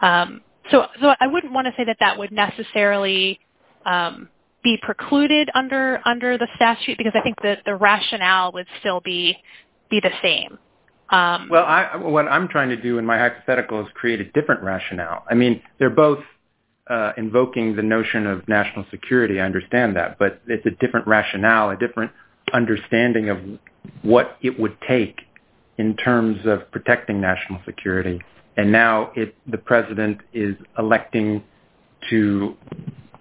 [0.00, 3.38] um, so so I wouldn't want to say that that would necessarily
[3.86, 4.28] um,
[4.62, 9.36] be precluded under under the statute because I think that the rationale would still be
[9.90, 10.58] be the same.
[11.12, 11.64] Um, well,
[12.00, 15.24] what I'm trying to do in my hypothetical is create a different rationale.
[15.30, 16.24] I mean, they're both
[16.88, 19.38] uh, invoking the notion of national security.
[19.38, 20.18] I understand that.
[20.18, 22.12] But it's a different rationale, a different
[22.52, 23.38] understanding of
[24.02, 25.20] what it would take
[25.76, 28.20] in terms of protecting national security.
[28.56, 29.12] And now
[29.46, 31.42] the president is electing
[32.10, 32.56] to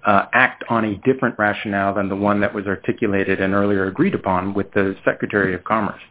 [0.06, 4.16] uh, act on a different rationale than the one that was articulated and earlier agreed
[4.16, 6.02] upon with the Secretary of Commerce.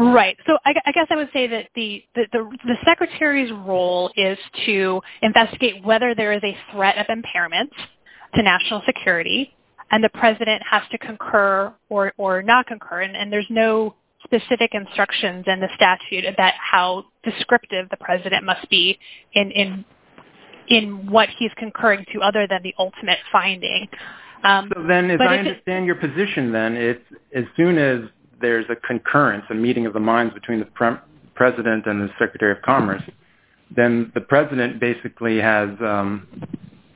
[0.00, 0.36] Right.
[0.46, 5.84] So I guess I would say that the the the secretary's role is to investigate
[5.84, 7.70] whether there is a threat of impairment
[8.34, 9.54] to national security.
[9.92, 13.02] And the president has to concur or or not concur.
[13.02, 18.98] And there's no specific instructions in the statute about how descriptive the president must be
[19.34, 19.84] in in,
[20.68, 23.86] in what he's concurring to other than the ultimate finding.
[24.44, 28.08] Um, so then as I understand your position then, it's as soon as
[28.40, 30.98] there's a concurrence, a meeting of the minds between the
[31.34, 33.02] president and the Secretary of Commerce,
[33.74, 36.26] then the president basically has um,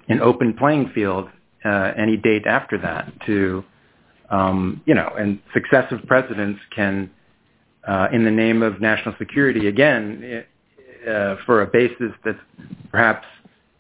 [0.08, 1.28] an open playing field
[1.64, 3.64] uh, any date after that to,
[4.30, 7.10] um, you know, and successive presidents can,
[7.86, 10.44] uh, in the name of national security, again,
[11.08, 12.38] uh, for a basis that's
[12.90, 13.26] perhaps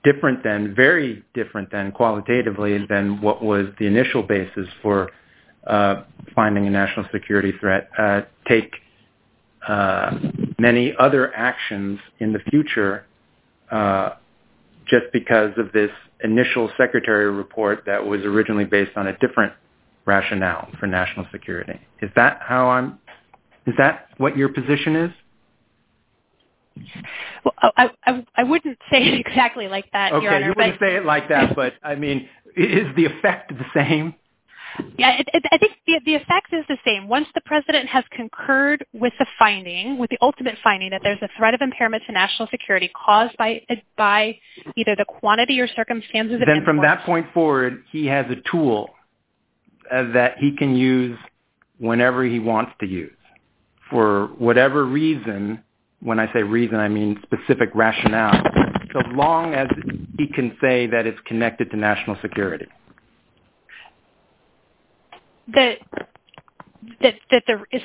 [0.04, 5.10] different than, very different than qualitatively than what was the initial basis for
[5.66, 6.02] Uh,
[6.34, 8.74] finding a national security threat, uh, take
[9.66, 10.18] uh,
[10.58, 13.06] many other actions in the future
[14.86, 15.90] just because of this
[16.22, 19.52] initial secretary report that was originally based on a different
[20.04, 21.80] rationale for national security.
[22.02, 22.98] Is that how I'm,
[23.66, 25.10] is that what your position is?
[27.44, 30.36] Well, I wouldn't say it exactly like that, Your Honor.
[30.36, 34.14] Okay, you wouldn't say it like that, but I mean, is the effect the same?
[34.98, 35.20] Yeah,
[35.52, 35.72] I think
[36.04, 37.08] the effect is the same.
[37.08, 41.28] Once the president has concurred with the finding, with the ultimate finding that there's a
[41.36, 43.64] threat of impairment to national security caused by
[43.96, 44.38] by
[44.76, 46.40] either the quantity or circumstances.
[46.44, 48.90] Then from that point forward, he has a tool
[49.90, 51.18] uh, that he can use
[51.78, 53.12] whenever he wants to use.
[53.90, 55.62] For whatever reason,
[56.00, 58.42] when I say reason, I mean specific rationale,
[58.92, 59.68] so long as
[60.18, 62.66] he can say that it's connected to national security.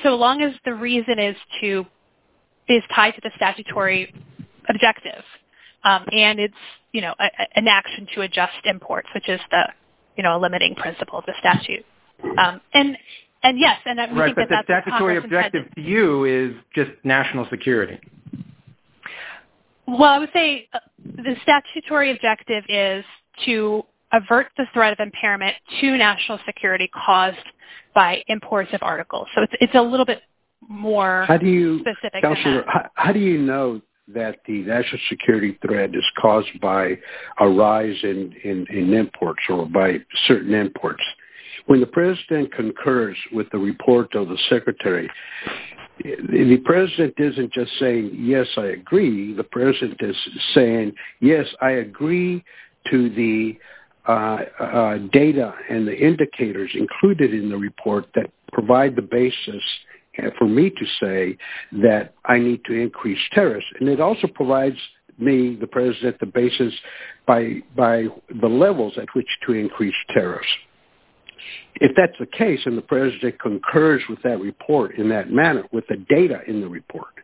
[0.02, 1.86] So long as the reason is to
[2.68, 4.14] is tied to the statutory
[4.68, 5.24] objective
[5.84, 6.54] um, and it's,
[6.92, 7.14] you know,
[7.54, 9.64] an action to adjust imports, which is the,
[10.16, 11.84] you know, a limiting principle of the statute.
[12.38, 12.96] Um, and
[13.42, 15.32] and yes, and I think that that's what Congress intended.
[15.32, 17.98] Right, but the statutory objective to you is just national security.
[19.86, 23.04] Well, I would say uh, the statutory objective is
[23.46, 27.36] to avert the threat of impairment to national security caused
[27.94, 29.28] by imports of articles.
[29.34, 30.22] So it's a little bit
[30.68, 32.90] more specific than that.
[32.94, 36.98] How do you know that the national security threat is caused by
[37.38, 41.02] a rise in imports or by certain imports?
[41.66, 45.08] When the president concurs with the report of the secretary,
[46.02, 49.34] the president isn't just saying, yes, I agree.
[49.34, 50.16] The president is
[50.54, 52.42] saying, yes, I agree
[52.90, 53.58] to the
[54.10, 59.62] Uh, uh, data and the indicators included in the report that provide the basis
[60.36, 61.38] for me to say
[61.70, 63.66] that I need to increase tariffs.
[63.78, 64.78] And it also provides
[65.16, 66.74] me, the president, the basis
[67.24, 70.48] by the levels at which to increase tariffs.
[71.76, 75.86] If that's the case and the president concurs with that report in that manner, with
[75.88, 77.14] the data in the report,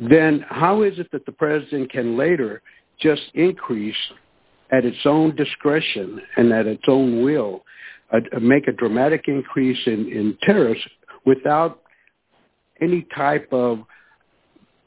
[0.00, 2.60] then how is it that the president can later
[2.98, 3.94] just increase
[4.70, 7.64] at its own discretion and at its own will,
[8.12, 10.80] uh, uh, make a dramatic increase in tariffs
[11.24, 11.80] without
[12.80, 13.80] any type of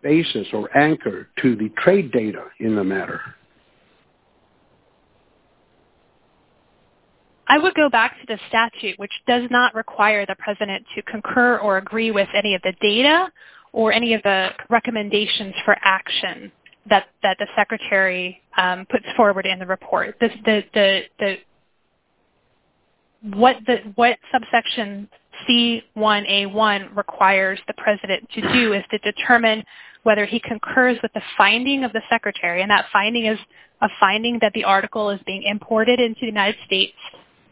[0.02, 3.22] basis or anchor to the trade data in the matter?
[7.50, 11.58] I would go back to the statute, which does not require the president to concur
[11.58, 13.32] or agree with any of the data
[13.72, 16.52] or any of the recommendations for action
[16.90, 20.16] that the secretary um, puts forward in the report.
[23.22, 25.10] What subsection
[25.48, 29.64] C1A1 requires the president to do is to determine
[30.04, 33.38] whether he concurs with the finding of the secretary, and that finding is
[33.82, 36.96] a finding that the article is being imported into the United States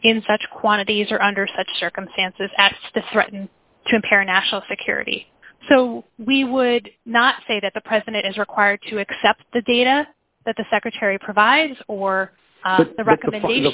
[0.02, 3.48] in such quantities or under such circumstances as to threaten
[3.88, 5.26] to impair national security.
[5.68, 10.06] So we would not say that the president is required to accept the data
[10.44, 12.32] that the secretary provides or
[12.64, 13.64] uh, the recommendation.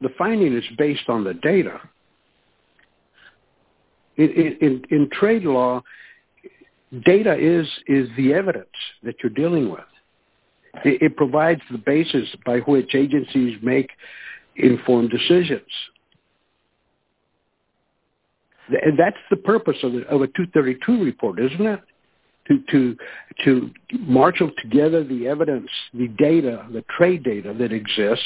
[0.00, 1.80] The finding is based on the data.
[4.16, 5.82] In trade law,
[7.04, 7.68] data is
[8.16, 8.66] the evidence
[9.02, 9.80] that you're dealing with.
[10.84, 13.90] It provides the basis by which agencies make
[14.56, 15.62] informed decisions.
[18.68, 21.80] And that's the purpose of a 232 report, isn't it?
[22.48, 22.96] To to,
[23.44, 28.24] to marshal together the evidence, the data, the trade data that exists,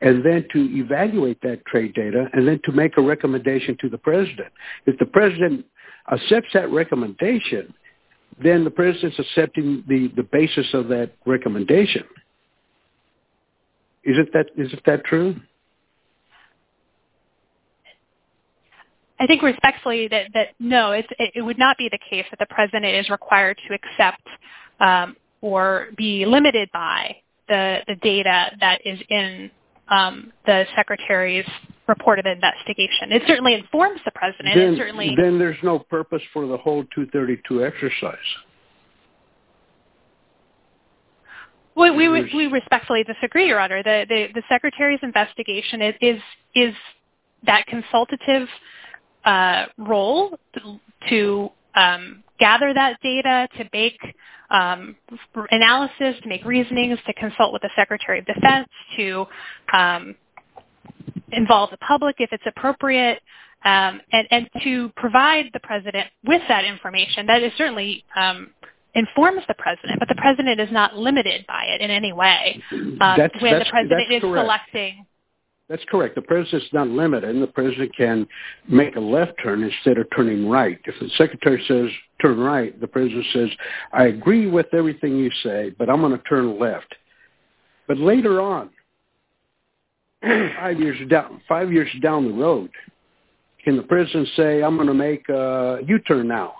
[0.00, 3.98] and then to evaluate that trade data, and then to make a recommendation to the
[3.98, 4.48] president.
[4.86, 5.66] If the president
[6.10, 7.72] accepts that recommendation,
[8.42, 12.04] then the president is accepting the the basis of that recommendation.
[14.04, 15.36] Isn't that true?
[19.20, 23.08] I think respectfully that no, it would not be the case that the president is
[23.10, 24.26] required to accept
[24.80, 27.16] um, or be limited by
[27.48, 29.50] the data that is in
[29.88, 31.46] um, the secretary's
[31.86, 33.12] report of investigation.
[33.12, 34.54] It certainly informs the president.
[35.16, 38.16] Then there's no purpose for the whole 232 exercise.
[41.76, 43.82] We respectfully disagree, Your Honor.
[43.82, 45.82] The secretary's investigation
[46.54, 46.74] is
[47.46, 48.48] that consultative
[49.24, 50.38] Uh, role
[51.08, 53.98] to um, gather that data, to make
[54.50, 54.94] um,
[55.50, 59.26] analysis, to make reasonings, to consult with the secretary of defense, to
[59.72, 60.14] um,
[61.32, 63.20] involve the public if it's appropriate,
[63.64, 67.26] and to provide the president with that information.
[67.26, 68.04] That certainly
[68.94, 72.62] informs the president, but the president is not limited by it in any way.
[73.16, 73.64] That's correct.
[73.64, 74.22] The president is
[76.72, 78.26] not limited, and the president can
[78.68, 80.78] make a left turn instead of turning right.
[80.84, 81.88] If the secretary says
[82.20, 83.48] turn right, the president says,
[83.92, 86.94] I agree with everything you say, but I'm going to turn left.
[87.88, 88.70] But later on,
[90.22, 92.70] five years down five years down the road,
[93.64, 96.54] can the president say, I'm going to make a U-turn now?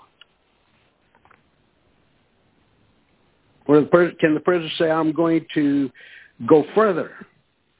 [3.67, 3.83] Or
[4.19, 5.91] can the president say, I'm going to
[6.47, 7.11] go further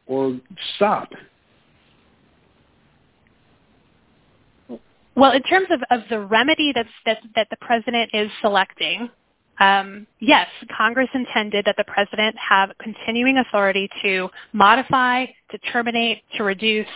[0.07, 0.39] or
[0.75, 1.09] stop?
[5.15, 6.87] Well, in terms of of the remedy that
[7.35, 9.09] that the president is selecting,
[9.59, 16.43] um, yes, Congress intended that the president have continuing authority to modify, to terminate, to
[16.43, 16.87] reduce,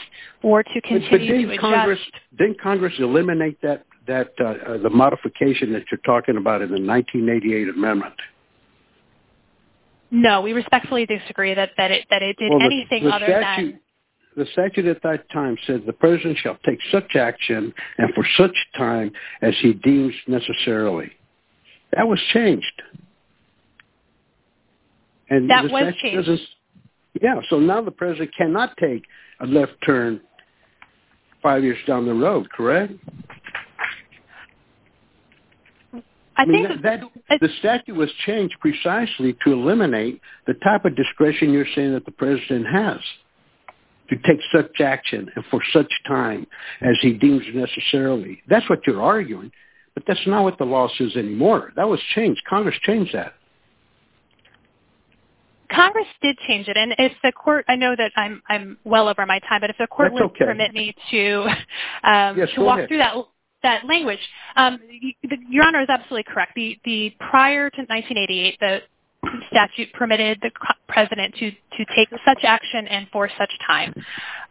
[0.43, 2.01] or to continue to adjust.
[2.37, 6.81] Didn't Congress eliminate that that uh, uh, the modification that you're talking about in the
[6.81, 8.15] 1988 amendment?
[10.11, 13.79] No, we respectfully disagree that it did anything other than...
[14.37, 18.55] The statute at that time said the president shall take such action and for such
[18.77, 21.11] time as he deems necessarily.
[21.95, 22.81] That was changed.
[25.29, 26.29] That was changed.
[27.21, 29.03] Yeah, so now the president cannot take
[29.41, 30.21] a left turn
[31.43, 32.93] five years down the road, correct?
[36.39, 36.67] I think
[37.41, 42.11] the statute was changed precisely to eliminate the type of discretion you're saying that the
[42.11, 42.99] president has
[44.09, 46.47] to take such action and for such time
[46.81, 48.41] as he deems necessarily.
[48.47, 49.51] That's what you're arguing,
[49.93, 51.73] but that's not what the law says anymore.
[51.75, 52.41] That was changed.
[52.49, 53.33] Congress changed that.
[55.71, 57.65] Congress did change it, and if the court...
[57.67, 60.95] I know that I'm well over my time, but if the court would permit me
[61.11, 61.47] to
[62.03, 63.13] um, walk through that
[63.85, 64.19] language.
[64.55, 64.79] Um,
[65.49, 66.53] Your Honor is absolutely correct.
[67.19, 68.79] Prior to 1988, the
[69.49, 70.51] statute permitted the
[70.87, 71.51] president to
[71.95, 73.93] take such action and for such time.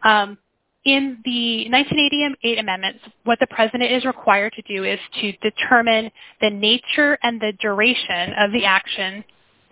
[0.03, 0.37] Um,
[0.85, 6.09] in the 1988 amendments, what the president is required to do is to determine
[6.41, 9.23] the nature and the duration of the action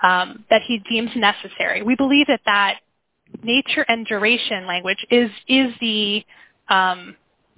[0.03, 1.81] um, that he deems necessary.
[1.81, 2.79] We believe that that
[3.41, 5.31] nature and duration language is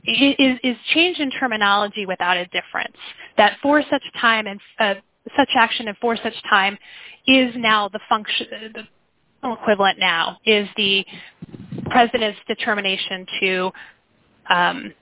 [0.06, 2.96] changed in terminology without a difference.
[3.38, 4.96] That for such time and uh,
[5.38, 6.78] such action and for such time
[7.28, 8.48] is now the function...
[8.54, 8.84] Uh, the
[9.44, 11.06] equivalent now is the
[11.90, 13.72] president's determination to
[14.50, 14.94] um,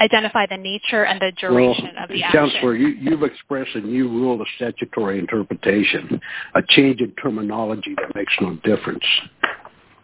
[0.00, 2.50] identify the nature and the duration of the action.
[2.50, 6.20] Counselor, you've expressed a new rule of statutory interpretation,
[6.54, 9.04] a change in terminology that makes no difference.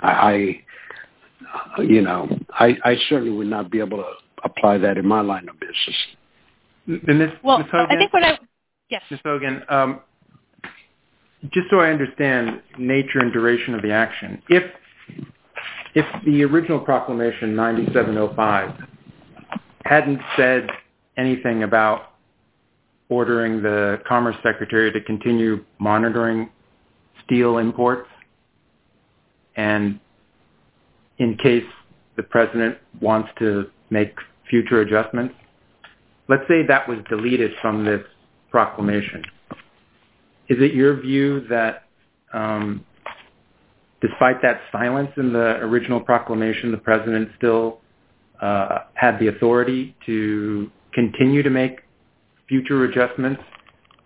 [0.01, 0.63] I,
[1.79, 4.13] uh, you know, I certainly would not be able to
[4.45, 5.97] apply that in my line of business.
[7.59, 7.67] Ms.
[7.71, 7.97] Hogan?
[9.25, 10.01] Hogan, um,
[11.53, 14.65] just so I understand nature and duration of the action, if
[16.25, 18.81] the original proclamation 9705
[19.85, 20.69] hadn't said
[21.17, 22.13] anything about
[23.09, 26.49] ordering the Commerce Secretary to continue monitoring
[27.25, 28.09] steel imports,
[29.57, 30.01] and
[31.19, 31.65] in case
[32.17, 34.15] the president wants to make
[34.53, 35.35] future adjustments,
[36.29, 38.03] let's say that was deleted from this
[38.51, 39.25] proclamation.
[40.51, 41.85] Is it your view that
[42.35, 42.85] um,
[44.03, 47.81] despite that silence in the original proclamation, the president still
[48.43, 51.81] uh, had the authority to continue to make
[52.47, 53.41] future adjustments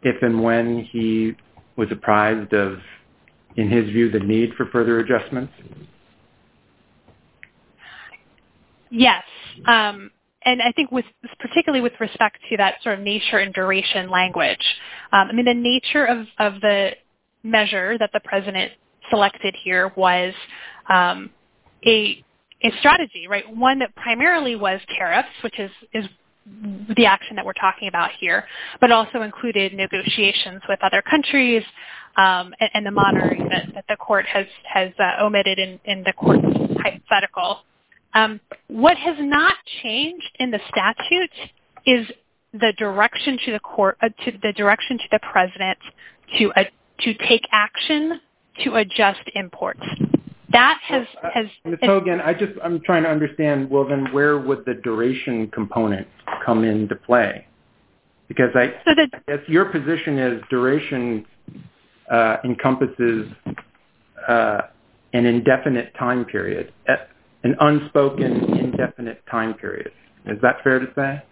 [0.02, 1.34] if and when he
[1.76, 2.78] was apprised of,
[3.56, 5.52] in his view, the need for further adjustments?
[8.90, 9.24] Yes.
[9.66, 10.12] Um,
[10.46, 10.90] And I think
[11.40, 14.64] particularly with respect to that sort of nature and duration language,
[15.12, 16.92] um, I mean, the nature of the
[17.42, 18.72] measure that the president
[19.10, 20.32] selected here was
[20.88, 21.30] um,
[21.84, 22.22] a
[22.78, 23.44] strategy, right?
[23.54, 25.70] One that primarily was tariffs, which is
[26.96, 28.44] the action that we're talking about here,
[28.80, 31.62] but also included negotiations with other countries
[32.16, 34.46] um, and the monitoring that the court has
[34.98, 36.46] uh, omitted in the court's
[36.80, 37.58] hypothetical.
[38.16, 41.30] Um, what has not changed in the statute
[41.84, 42.06] is
[42.54, 44.08] the direction to the court, uh,
[44.42, 45.76] the direction to the president
[46.56, 46.64] uh,
[47.00, 48.18] to take action
[48.64, 49.82] to adjust imports.
[50.50, 51.04] That uh,
[51.34, 51.46] has...
[51.66, 51.78] Ms.
[51.82, 56.08] Hogan, I'm trying to understand, well, then where would the duration component
[56.42, 57.46] come into play?
[58.28, 58.72] Because I
[59.28, 61.26] guess your position is duration
[62.44, 63.30] encompasses
[64.26, 66.72] an indefinite time period,
[67.46, 69.90] an unspoken indefinite time period.
[70.26, 71.22] Is that fair to say?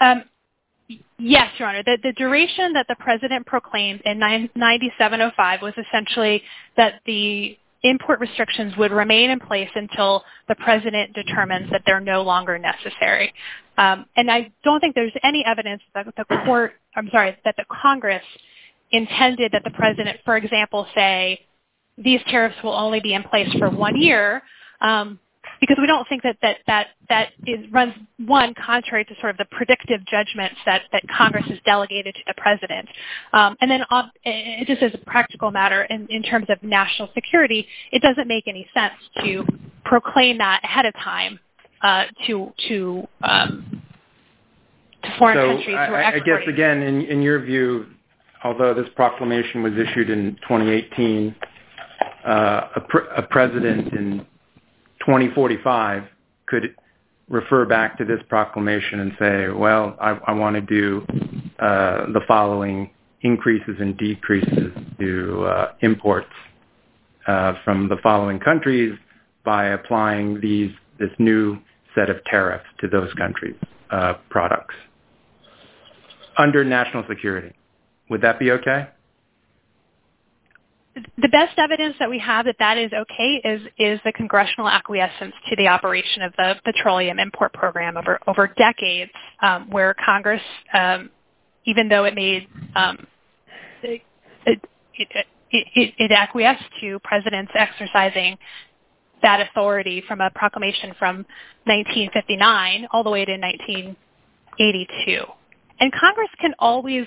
[0.00, 0.24] Um,
[1.18, 1.82] yes, Your Honor.
[1.84, 6.42] The duration that the president proclaimed in 9705 was essentially
[6.76, 12.22] that the import restrictions would remain in place until the president determines that they're no
[12.22, 13.32] longer necessary.
[13.78, 17.64] Um, and I don't think there's any evidence that the court I'm sorry, that the
[17.82, 18.22] Congress
[18.90, 21.40] intended that the president, for example, say
[21.98, 24.42] these tariffs will only be in place for one year,
[24.80, 25.18] um,
[25.60, 27.28] because we don't think that that that
[27.70, 27.94] runs,
[28.26, 30.82] one, contrary to sort of the predictive judgments that
[31.16, 32.88] Congress has delegated to the president.
[33.32, 37.66] Um, and then um, it just as a practical matter, in terms of national security,
[37.92, 39.44] it doesn't make any sense to
[39.84, 41.38] proclaim that ahead of time
[41.82, 43.06] uh, to to
[45.04, 45.76] to foreign countries.
[45.76, 47.86] I guess, again, in your view,
[48.44, 51.34] although this proclamation was issued in 2018,
[52.24, 52.80] Uh,
[53.16, 54.26] a president in
[55.00, 56.04] 2045
[56.46, 56.74] could
[57.28, 61.04] refer back to this proclamation and say, well, I want to do
[61.58, 62.90] uh, the following
[63.22, 66.30] increases and decreases to uh, imports
[67.24, 68.96] from the following countries
[69.44, 70.40] by applying
[70.98, 71.58] this new
[71.94, 73.56] set of tariffs to those countries'
[74.30, 74.74] products
[76.38, 77.52] under national security.
[78.10, 78.88] Would that be okay?
[80.94, 83.40] The best evidence that we have that that is okay
[83.78, 89.70] is the congressional acquiescence to the operation of the petroleum import program over decades, um,
[89.70, 90.42] where Congress,
[90.74, 91.08] um,
[91.64, 93.06] even though it made, um,
[93.82, 94.02] it
[96.12, 98.36] acquiesced to presidents exercising
[99.22, 101.24] that authority from a proclamation from
[101.64, 105.24] 1959 all the way to 1982.
[105.80, 107.06] And Congress can always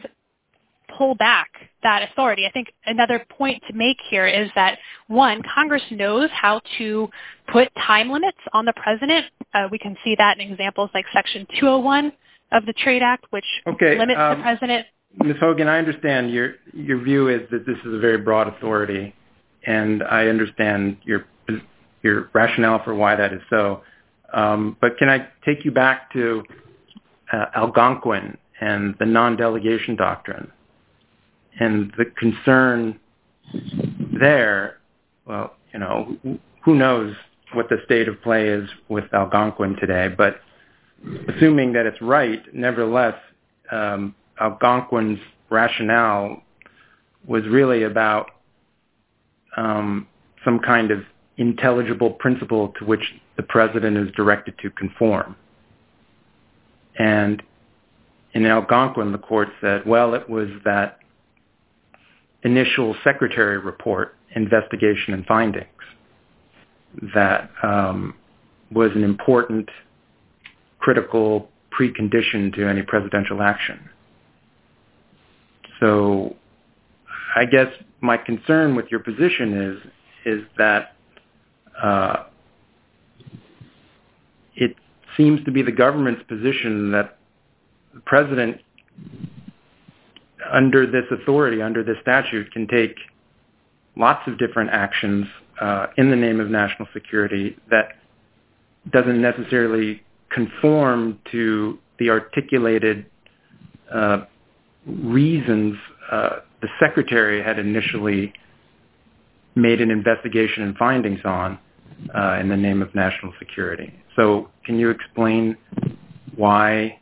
[0.98, 1.50] pull back
[1.84, 2.46] that authority.
[2.48, 7.10] I think another point to make here is that, one, Congress knows how to
[7.52, 9.26] put time limits on the president.
[9.54, 12.12] Uh, we can see that in examples like Section 201
[12.52, 14.88] of the Trade Act, which limits the um, president.
[15.24, 15.38] Ms.
[15.40, 19.14] Hogan, I understand your view is that this is a very broad authority,
[19.66, 21.26] and I understand your
[22.34, 23.82] rationale for why that is so.
[24.34, 26.44] Um, but can I take you back to
[27.32, 30.52] uh, Algonquin and the non-delegation doctrine?
[31.60, 32.99] And the concern
[34.20, 34.78] there,
[35.26, 36.18] well, you know,
[36.64, 37.16] who knows
[37.53, 40.10] what the state of play is with Algonquin today.
[40.10, 40.41] But
[41.30, 43.16] assuming that it's right, nevertheless,
[43.72, 46.41] um, Algonquin's rationale
[47.26, 48.32] was really about
[49.58, 50.08] um,
[50.43, 51.03] some kind of
[51.38, 55.36] intelligible principle to which the president is directed to conform.
[56.97, 57.41] And
[58.34, 60.99] in Algonquin, the court said, well, it was that
[62.46, 65.68] initial secretary report, investigation and findings,
[67.14, 68.14] that um,
[68.72, 69.68] was an important,
[70.80, 73.89] critical precondition to any presidential action.
[75.80, 76.36] So
[77.36, 77.68] I guess
[78.00, 79.82] my concern with your position
[80.26, 80.96] is that
[81.82, 82.24] uh,
[84.56, 84.76] it
[85.18, 87.18] seems to be the government's position that
[87.93, 88.62] the president,
[90.52, 92.96] under this authority, under this statute, can take
[93.96, 95.26] lots of different actions
[95.60, 97.93] uh, in the name of national security that
[98.91, 103.06] doesn't necessarily conform to the articulated
[103.93, 104.26] uh,
[104.86, 105.76] reasons
[106.12, 108.34] uh, the secretary had initially
[109.56, 111.58] made an investigation and findings on
[112.39, 113.93] in the name of national security.
[114.18, 115.56] So can you explain
[116.36, 117.00] why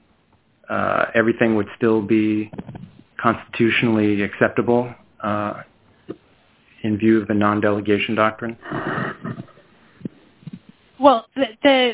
[1.16, 2.52] everything would still be
[3.24, 4.94] constitutionally acceptable
[5.24, 5.64] uh,
[6.84, 8.58] in view of the non-delegation doctrine?
[11.00, 11.26] Well,
[11.64, 11.94] the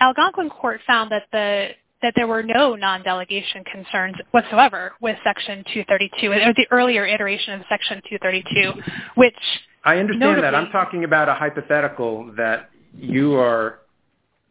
[0.00, 6.66] Algonquin court found that there were no non-delegation concerns whatsoever with Section 232, or the
[6.70, 8.80] earlier iteration of Section 232,
[9.16, 9.34] which...
[9.84, 10.54] I understand that.
[10.54, 13.80] I'm talking about a hypothetical that you are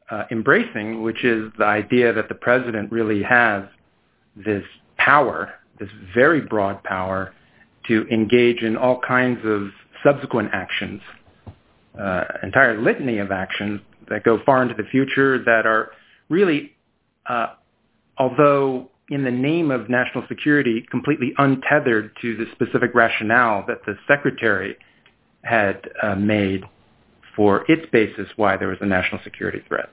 [0.10, 3.64] uh, embracing, which is the idea that the president really has
[4.36, 4.64] this
[4.98, 7.34] power, this very broad power,
[7.88, 9.70] to engage in all kinds of
[10.04, 11.02] subsequent actions,
[12.00, 15.92] uh, entire litany of actions that go far into the future that are
[16.30, 16.76] really,
[17.28, 17.48] uh,
[18.18, 23.96] although in the name of national security, completely untethered to the specific rationale that the
[24.08, 24.76] secretary
[25.44, 26.64] had uh, made
[27.36, 29.90] for its basis why there was a national security threat.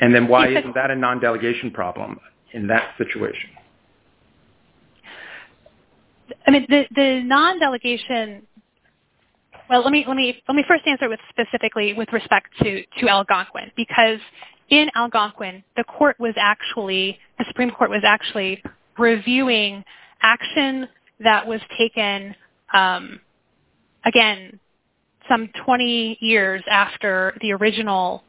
[0.00, 2.20] And then why isn't that a non-delegation problem
[2.56, 3.50] in that situation?
[6.46, 8.46] I mean, the non-delegation...
[9.68, 14.20] Well, let me first answer specifically with respect to Algonquin, because
[14.70, 18.62] in Algonquin, the court was actually the Supreme Court was actually
[18.98, 19.84] reviewing
[20.22, 20.88] action
[21.20, 22.34] that was taken,
[22.72, 23.20] um,
[24.04, 24.58] again,
[25.28, 28.22] some 20 years after the original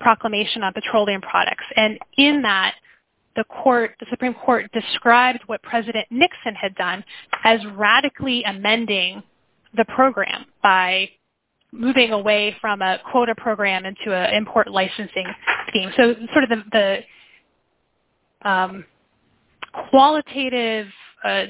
[0.00, 1.64] proclamation on petroleum products.
[1.76, 2.74] And in that,
[3.36, 7.04] the Supreme Court described what President Nixon had done
[7.44, 9.22] as radically amending
[9.76, 11.10] the program by
[11.72, 15.26] moving away from a quota program into an import licensing
[15.68, 15.90] scheme.
[15.96, 16.98] So sort of the
[18.42, 18.84] um,
[19.90, 20.86] qualitative
[21.24, 21.46] uh,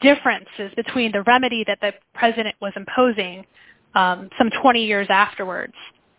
[0.00, 3.44] differences between the remedy that the president was imposing
[3.94, 5.74] um, some 20 years afterwards,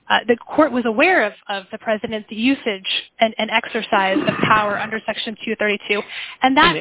[0.07, 5.35] Uh, the court was aware of the president's usage and exercise of power under Section
[5.43, 6.01] 232.
[6.43, 6.73] And that...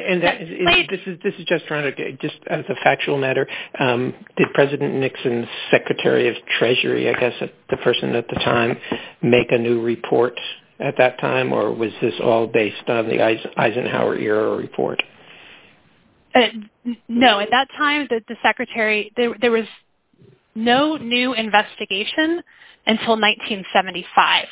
[1.23, 3.47] This is just as a factual matter.
[3.79, 7.33] Um, did President Nixon's Secretary of Treasury, I guess
[7.71, 8.77] the person at the time,
[9.23, 10.39] make a new report
[10.79, 13.23] at that time, or was this all based on the
[13.57, 15.01] Eisenhower-era report?
[16.35, 16.47] Uh,
[17.07, 17.39] no.
[17.39, 19.11] At that time, the Secretary...
[19.17, 19.65] There was
[20.53, 22.43] no new investigation
[22.85, 24.45] until 1975.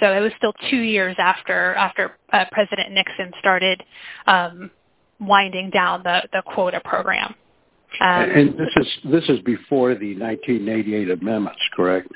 [0.00, 3.82] So it was still two years after after uh, President Nixon started
[4.26, 4.70] um,
[5.20, 7.34] winding down the the quota program.
[8.00, 12.08] Um, and this is this is before the 1988 amendments, correct?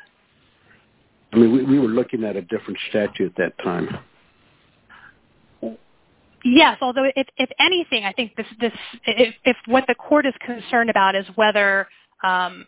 [1.33, 3.99] I mean, we were looking at a different statute at that time.
[6.45, 8.73] Yes, although if if anything, I think this this
[9.05, 11.87] if what the court is concerned about is whether
[12.25, 12.66] um,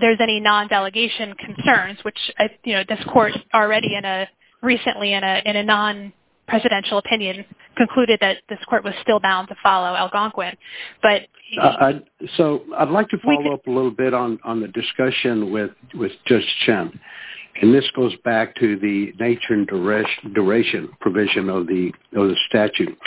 [0.00, 2.18] there's any non-delegation concerns, which
[2.56, 3.94] this court already
[4.62, 7.44] recently in a non-presidential opinion
[7.76, 10.56] concluded that this court was still bound to follow Algonquin.
[11.60, 11.92] Uh,
[12.36, 15.70] so I'd like to follow up a little bit on the discussion with
[16.26, 16.98] Judge Chen.
[17.62, 21.92] And this goes back to the nature and duration provision of the
[22.48, 22.98] statute.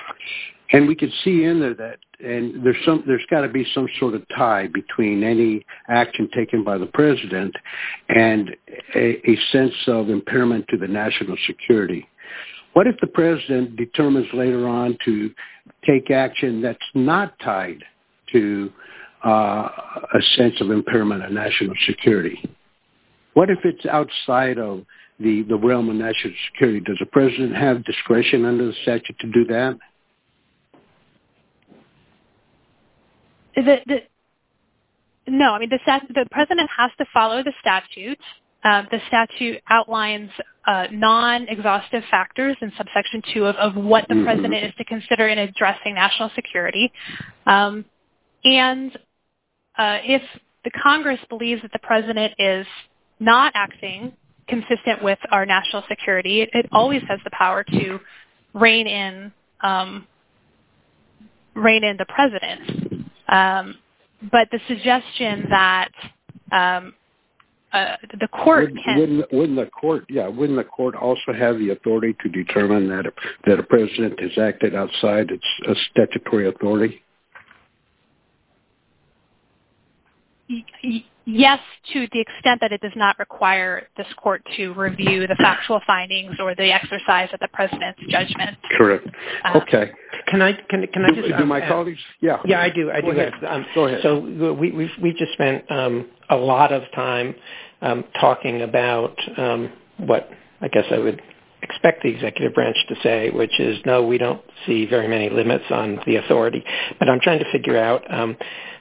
[0.72, 4.68] And we can see in there that there's got to be some sort of tie
[4.68, 7.56] between any action taken by the president
[8.10, 8.56] and
[8.96, 12.08] a sense of impairment to the national security.
[12.74, 15.32] What if the president determines later on to
[15.86, 17.84] take action that's not tied
[18.32, 18.72] to
[19.26, 22.40] uh, a sense of impairment of national security?
[23.34, 24.84] What if it's outside of
[25.20, 26.80] the, the realm of national security?
[26.80, 29.78] Does the president have discretion under the statute to do that?
[35.28, 38.20] No, I mean, the president has to follow the statute.
[38.64, 40.30] Um, the statute outlines
[40.66, 44.24] uh, non-exhaustive factors in subsection 2 of what the mm-hmm.
[44.24, 46.92] president is to consider in addressing national security.
[47.46, 47.86] Um,
[48.44, 48.96] and
[49.78, 50.22] uh, if
[50.64, 52.66] the Congress believes that the president is
[53.20, 54.14] not acting
[54.48, 58.00] consistent with our national security, it always has the power to
[58.54, 59.32] rein in
[59.62, 60.08] um,
[61.98, 62.97] the president.
[63.28, 63.76] Um,
[64.32, 65.90] but the suggestion that
[66.52, 66.94] um,
[67.74, 69.24] uh, the court can...
[69.32, 75.32] Wouldn't the court also have the authority to determine that a president has acted outside
[75.32, 77.02] its uh, statutory authority?
[81.30, 81.60] Yes,
[81.92, 86.38] to the extent that it does not require this court to review the factual findings
[86.40, 88.58] or the exercise of the president's judgment.
[88.78, 89.06] Correct.
[89.44, 89.92] Uh, okay.
[90.28, 91.38] Can I just...
[91.38, 92.00] Do my uh, colleagues...
[92.22, 92.38] Yeah.
[92.46, 92.92] Yeah, I do.
[92.92, 93.14] I do.
[93.14, 93.34] Go ahead.
[93.46, 93.66] Um,
[94.02, 97.36] so we've just spent um, a lot of time
[97.82, 99.20] um, talking about
[99.98, 100.30] what
[100.62, 101.22] I guess I would
[101.62, 105.66] expect the executive branch to say, which is, no, we don't see very many limits
[105.72, 106.64] on the authority.
[107.00, 108.04] But I'm trying to figure out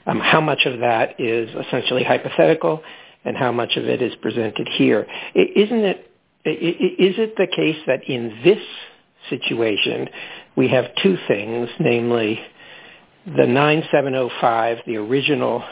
[0.06, 2.82] Um, how much of that is essentially hypothetical
[3.24, 5.06] and how much of it is presented here.
[5.34, 6.10] Isn't it...
[6.44, 8.62] Is it the case that in this
[9.28, 10.08] situation,
[10.54, 12.38] we have two things, namely
[13.26, 15.64] the 9705, the original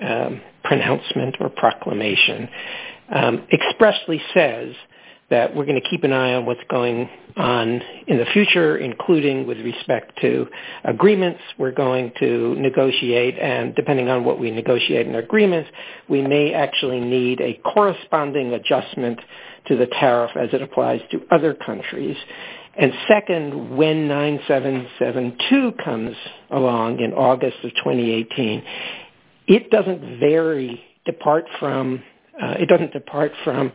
[0.00, 2.48] um, pronouncement or proclamation,
[3.12, 4.74] um, expressly says
[5.30, 9.46] that we're going to keep an eye on what's going on in the future, including
[9.46, 10.46] with respect to
[10.84, 13.38] agreements we're going to negotiate.
[13.38, 15.70] And depending on what we negotiate in agreements,
[16.08, 19.18] we may actually need a corresponding adjustment
[19.66, 22.16] to the tariff as it applies to other countries.
[22.76, 26.16] And second, when 9772 comes
[26.50, 28.62] along in August of 2018,
[29.46, 32.02] it doesn't vary, depart from...
[32.40, 33.70] Uh, it doesn't depart from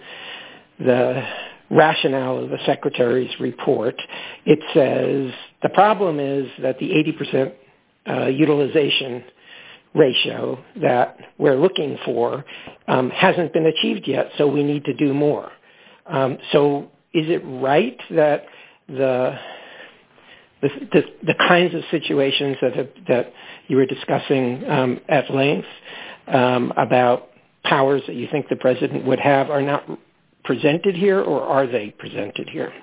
[0.80, 1.24] the
[1.70, 4.02] rationale of the secretary's report.
[4.46, 7.54] It says the problem is that the 80%
[8.10, 9.24] uh, utilization
[9.94, 12.46] ratio that we're looking for
[12.88, 15.52] um, hasn't been achieved yet, so we need to do more.
[16.06, 18.46] Um, so is it right that
[18.88, 19.38] the
[21.38, 23.34] kinds of situations that
[23.68, 25.68] you were discussing um, at length
[26.28, 27.30] about
[27.64, 29.84] powers that you think the president would have are not
[30.50, 32.74] presented here, or are they presented here?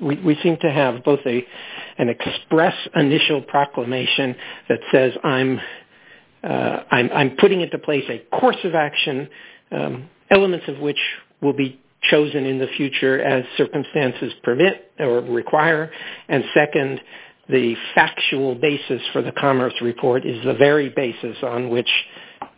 [0.00, 4.34] We seem to have both an express initial proclamation
[4.70, 6.46] that says uh,
[6.90, 9.28] I'm putting into place a course of action,
[9.70, 10.96] um, elements of which
[11.42, 15.92] will be chosen in the future as circumstances permit or require.
[16.26, 17.02] And second,
[17.50, 21.90] the factual basis for the Commerce Report is the very basis on which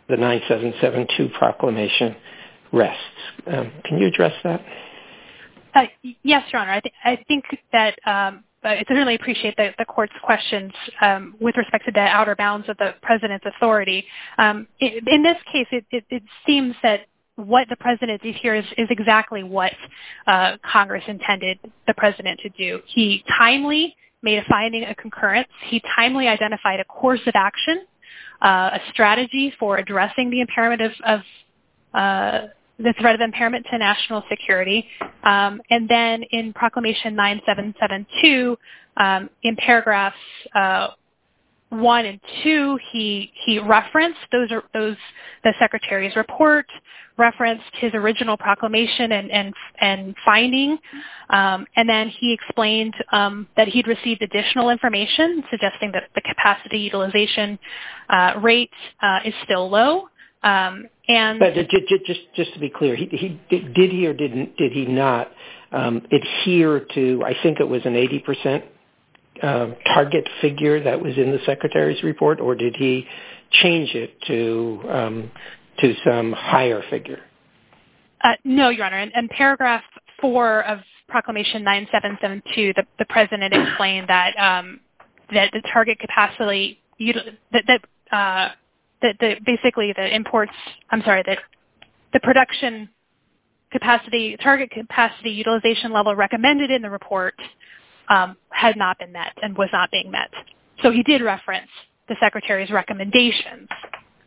[0.07, 2.15] the 9772 proclamation
[2.73, 2.99] rests.
[3.47, 4.61] Um, can you address that?
[5.73, 5.85] Uh,
[6.23, 6.81] yes, Your Honor.
[7.03, 10.71] I think that um, I certainly appreciate the court's questions
[11.01, 14.05] um, with respect to the outer bounds of the president's authority.
[14.39, 19.73] In this case, it seems that what the president did here is exactly what
[20.27, 22.79] uh, Congress intended the president to do.
[22.85, 25.49] He timely made a finding, a concurrence.
[25.67, 27.85] He timely identified a course of action,
[28.41, 30.91] uh, a strategy for addressing the impairment of
[32.79, 34.85] the threat of impairment to national security.
[35.23, 38.57] Um, and then in Proclamation 9772,
[38.97, 40.15] um, in paragraphs
[40.55, 40.89] uh,
[41.69, 44.95] 1 and 2, he he referenced those are those
[45.43, 46.67] the secretary's report,
[47.17, 50.77] referenced his original proclamation and and and finding,
[51.31, 57.57] um, and then he explained that he'd received additional information suggesting that the capacity utilization
[58.09, 58.69] uh, rate
[59.01, 60.09] uh, is still low.
[60.43, 63.11] Um, just to be clear, did
[63.91, 65.31] he or did he not
[65.71, 68.63] um, adhere to, I think it was an 80%
[69.41, 73.05] um, target figure that was in the secretary's report, or did he
[73.51, 77.21] change it to some higher figure?
[78.21, 79.09] Uh, no, Your Honor.
[79.15, 79.83] In paragraph
[80.21, 80.79] 4 of
[81.09, 84.33] Proclamation 9772, the president explained that
[85.29, 86.79] the target capacity,
[88.11, 88.49] uh,
[89.45, 90.53] basically the imports,
[90.89, 91.39] I'm sorry, that
[92.13, 92.89] the production
[93.71, 97.33] capacity, target capacity utilization level recommended in the report
[98.09, 100.29] um, had not been met and was not being met.
[100.81, 101.69] So he did reference
[102.07, 103.67] the secretary's recommendations,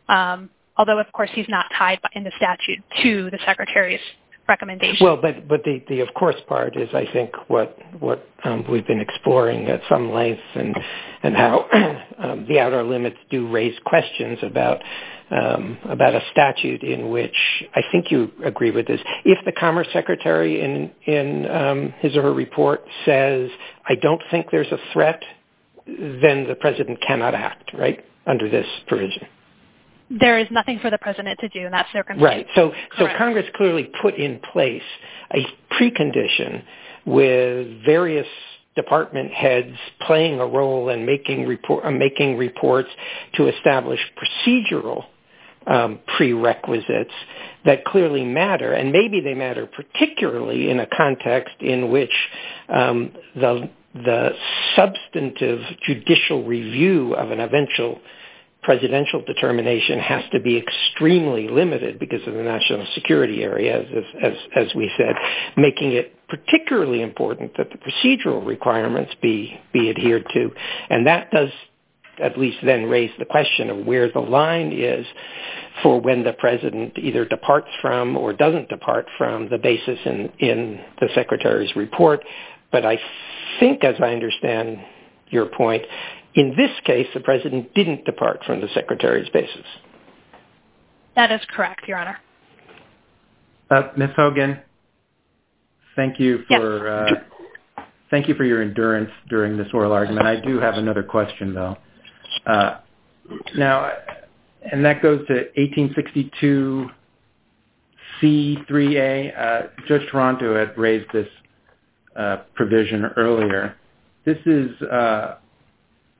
[0.09, 3.99] um, although, of course, he's not tied in the statute to the secretary's
[4.47, 5.05] recommendation.
[5.05, 7.77] Well, but the of course part is, I think, what
[8.43, 10.75] um, we've been exploring at some length and
[11.35, 11.65] how
[12.19, 14.39] um, the outer limits do raise questions
[15.31, 17.35] um, about a statute in which
[17.75, 19.01] I think you agree with this.
[19.25, 20.91] If the Commerce Secretary in
[21.99, 23.49] his or her report says,
[23.87, 25.21] I don't think there's a threat,
[25.85, 29.27] then the President cannot act, right, under this provision.
[30.09, 32.23] There is nothing for the President to do in that circumstance.
[32.23, 32.47] Right.
[32.55, 32.71] So
[33.17, 34.83] Congress clearly put in place
[35.33, 36.63] a precondition
[37.05, 38.27] with various
[38.75, 42.89] department heads playing a role in making uh, reports
[43.33, 45.05] to establish procedural
[45.65, 47.11] um, prerequisites
[47.65, 48.71] that clearly matter.
[48.71, 52.13] And maybe they matter particularly in a context in which
[52.69, 54.29] um, the
[54.75, 57.99] substantive judicial review of an eventual
[58.63, 63.83] presidential determination has to be extremely limited because of the national security area,
[64.55, 65.15] as we said,
[65.55, 70.51] making it particularly important that the procedural requirements be adhered to.
[70.89, 71.49] And that does
[72.21, 75.05] at least then raise the question of where the line is
[75.83, 81.07] for when the President either departs from or doesn't depart from the basis in the
[81.13, 82.25] Secretary's report.
[82.71, 82.99] But I
[83.59, 84.79] think, as I understand
[85.29, 85.83] your point,
[86.37, 89.65] in this case, the President didn't depart from the Secretary's basis.
[91.15, 92.17] That is correct, Your Honor.
[93.71, 94.11] Uh, Ms.
[94.15, 94.59] Hogan, uh,
[95.97, 96.19] thank
[98.27, 100.27] you for your endurance during this oral argument.
[100.27, 101.75] I do have another question, though.
[102.45, 102.77] Uh,
[103.57, 103.91] now,
[104.71, 106.89] and that goes to 1862
[108.21, 109.69] C3A.
[109.87, 111.27] Judge Taranto had raised this
[112.53, 113.75] provision earlier.
[114.23, 114.69] This is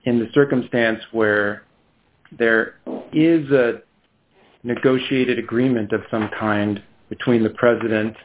[0.08, 1.64] in the circumstance where
[2.32, 2.76] there
[3.12, 3.82] is a
[4.64, 8.16] negotiated agreement of some kind between the President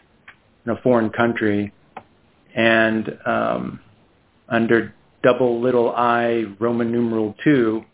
[0.64, 1.72] and a foreign country.
[2.54, 3.80] And um,
[4.48, 7.84] under double little I Roman numeral two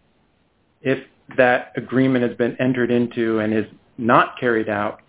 [0.83, 0.99] if
[1.39, 3.65] that agreement has been entered into and is
[3.97, 5.01] not carried out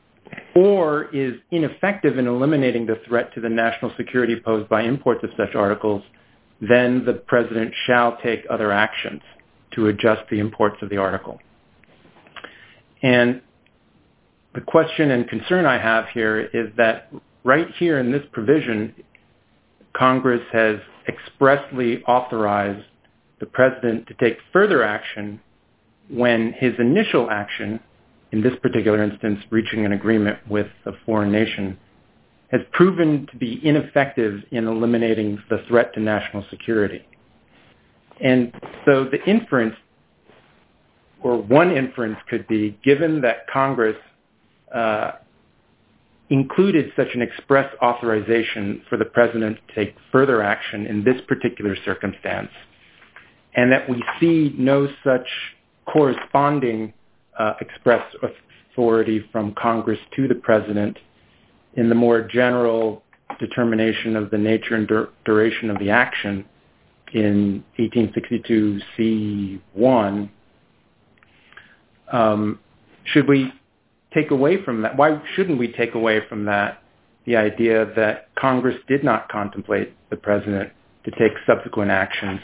[0.55, 5.32] or is ineffective in eliminating the threat to the national security posed by imports of
[5.36, 6.01] such articles,
[6.62, 9.22] then the President shall take other actions
[9.72, 11.39] to adjust the imports of the article.
[13.01, 13.41] And
[14.53, 17.12] the question and concern I have here is that
[17.43, 18.93] right here in this provision,
[19.95, 22.86] Congress has expressly authorized
[23.39, 25.39] the President to take further action
[26.10, 27.80] when his initial action,
[28.32, 31.78] in this particular instance, reaching an agreement with a foreign nation,
[32.52, 37.06] has proven to be ineffective in eliminating the threat to national security.
[38.22, 38.54] And
[38.86, 39.76] so the inference,
[41.22, 43.95] or one inference could be, given that Congress
[44.74, 45.12] uh,
[46.30, 51.76] included such an express authorization for the President to take further action in this particular
[51.86, 52.52] circumstance,
[53.56, 55.28] and that we see no such
[55.86, 56.93] corresponding
[57.38, 58.04] uh, express
[58.72, 60.97] authority from Congress to the President
[61.80, 63.01] in the more general
[63.39, 64.86] determination of the nature and
[65.23, 66.43] duration of the action
[67.13, 70.30] in 1862 C1,
[72.11, 72.59] um,
[73.05, 73.53] should we
[74.13, 74.97] take away from that?
[74.97, 76.84] Why shouldn't we take away from that
[77.25, 80.71] the idea that Congress did not contemplate the President
[81.05, 82.41] to take subsequent actions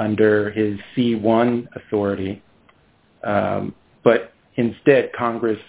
[0.00, 2.42] under his C1 authority,
[3.22, 5.60] um, but instead Congress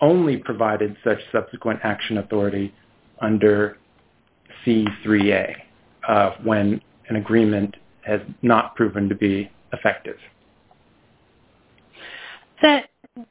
[0.00, 2.72] only provided such subsequent action authority
[3.20, 3.78] under
[4.64, 5.54] C3A
[6.08, 10.16] uh, when an agreement has not proven to be effective?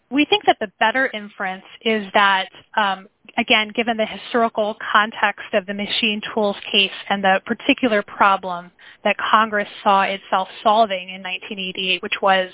[0.10, 3.08] We think that the better inference is that, um,
[3.38, 8.72] again, given the historical context of the machine tools case and the particular problem
[9.04, 12.50] that Congress saw itself solving in 1988, which was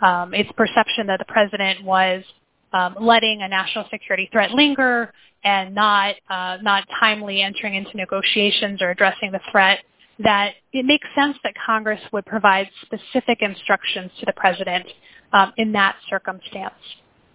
[0.00, 2.22] um, its perception that the President was
[2.72, 5.12] Um, letting a national security threat linger
[5.42, 9.80] and not uh, not timely entering into negotiations or addressing the threat,
[10.20, 14.86] that it makes sense that Congress would provide specific instructions to the President
[15.32, 16.74] um, in that circumstance.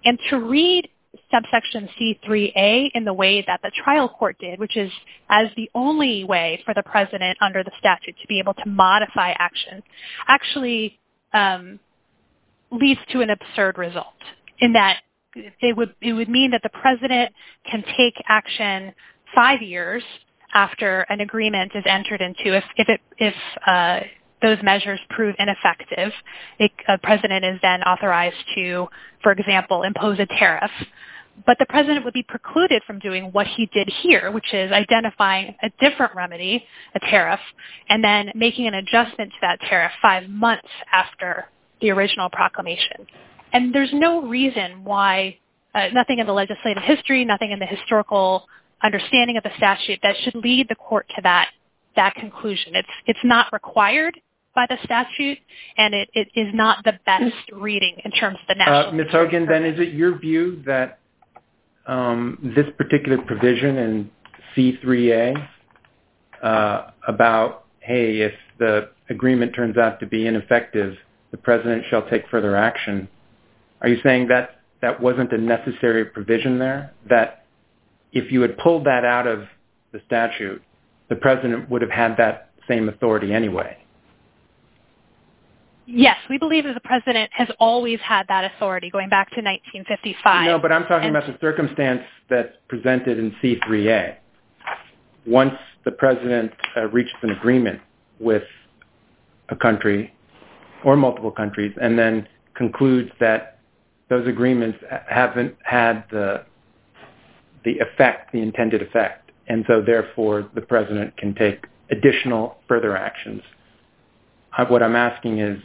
[0.06, 0.88] And to read
[1.32, 4.92] subsection C3A in the way that the trial court did, which is
[5.30, 9.34] as the only way for the President under the statute to be able to modify
[9.40, 9.82] action,
[10.28, 11.00] actually
[11.34, 11.80] um,
[12.72, 14.14] leads to an absurd result
[14.60, 14.98] in that
[15.36, 17.34] it would mean that the President
[17.70, 18.94] can take action
[19.34, 20.04] five years
[20.54, 22.60] after an agreement is entered into
[23.18, 23.34] if
[23.68, 24.00] uh,
[24.42, 26.12] those measures prove ineffective.
[26.88, 28.88] A President is then authorized to,
[29.22, 30.72] for example, impose a tariff.
[31.46, 35.54] but the president would be precluded from doing what he did here, which is identifying
[35.62, 36.64] a different remedy,
[36.94, 37.42] a tariff,
[37.90, 41.46] and then making an adjustment to that tariff five months after
[41.82, 43.06] the original proclamation.
[43.56, 45.38] And there's no reason why,
[45.74, 48.50] uh, nothing in the legislative history, nothing in the historical
[48.84, 52.74] understanding of the statute that should lead the court to that conclusion.
[53.08, 54.20] It's not required
[54.54, 55.38] by the statute,
[55.78, 59.04] and it is not the best reading in terms of the uh, national security.
[59.04, 59.12] Ms.
[59.14, 61.00] Hogan, then is it your view that
[61.88, 64.12] um, this particular provision in
[64.56, 65.48] C3A
[66.44, 70.98] uh, about, hey, if the agreement turns out to be ineffective,
[71.32, 73.08] the president shall take further action,
[73.86, 76.92] are you saying that that wasn't a necessary provision there?
[77.08, 77.46] That
[78.14, 79.44] if you had pulled that out of
[79.92, 80.60] the statute,
[81.08, 83.78] the president would have had that same authority anyway?
[85.86, 90.46] Yes, we believe that the president has always had that authority, going back to 1955.
[90.48, 94.16] No, but I'm talking about the circumstance that's presented in C3A.
[95.28, 97.80] Once the president uh, reaches an agreement
[98.20, 98.42] with
[99.50, 100.12] a country
[100.84, 103.55] or multiple countries and then concludes that
[104.10, 104.78] those agreements
[105.08, 106.44] haven't had the
[107.66, 113.42] effect, the intended effect, and so therefore the president can take additional further actions,
[114.70, 115.62] what I'm asking is,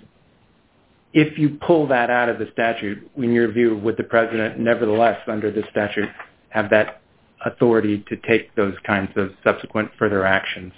[1.12, 5.18] if you pull that out of the statute, in your view, would the president nevertheless,
[5.26, 6.08] under the statute,
[6.50, 7.00] have that
[7.44, 10.72] authority to take those kinds of subsequent further actions?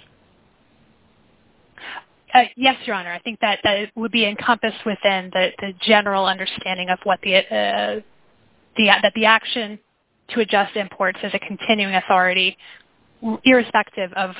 [2.33, 3.11] Uh, yes, Your Honor.
[3.11, 3.59] I think that
[3.95, 7.99] would be encompassed within the general understanding of what uh,
[8.75, 9.77] the action
[10.29, 12.57] to adjust imports is a continuing authority,
[13.43, 14.31] irrespective of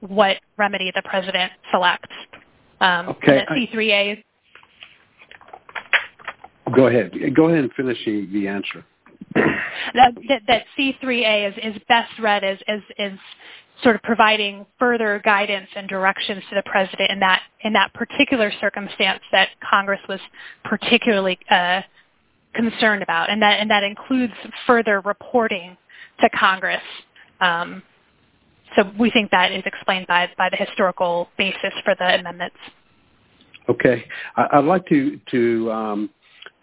[0.00, 2.14] what remedy the president selects.
[2.80, 4.22] Um, C3A...
[6.74, 7.12] Go ahead.
[7.34, 8.84] Go ahead and finish the answer.
[9.34, 12.58] That C3A is best read as
[13.82, 19.48] sort of providing further guidance and directions to the president in that particular circumstance that
[19.68, 20.20] Congress was
[20.64, 21.82] particularly uh,
[22.54, 24.32] concerned about, and that and that includes
[24.66, 25.76] further reporting
[26.20, 26.82] to Congress.
[27.40, 27.82] Um,
[28.76, 32.56] so we think that is explained by the historical basis for the amendments.
[33.68, 34.04] Okay.
[34.36, 36.10] I'd like to um,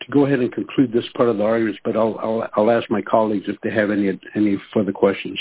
[0.02, 3.46] to go ahead and conclude this part of the arguments, but I'll ask my colleagues
[3.48, 5.40] if they have any any further questions.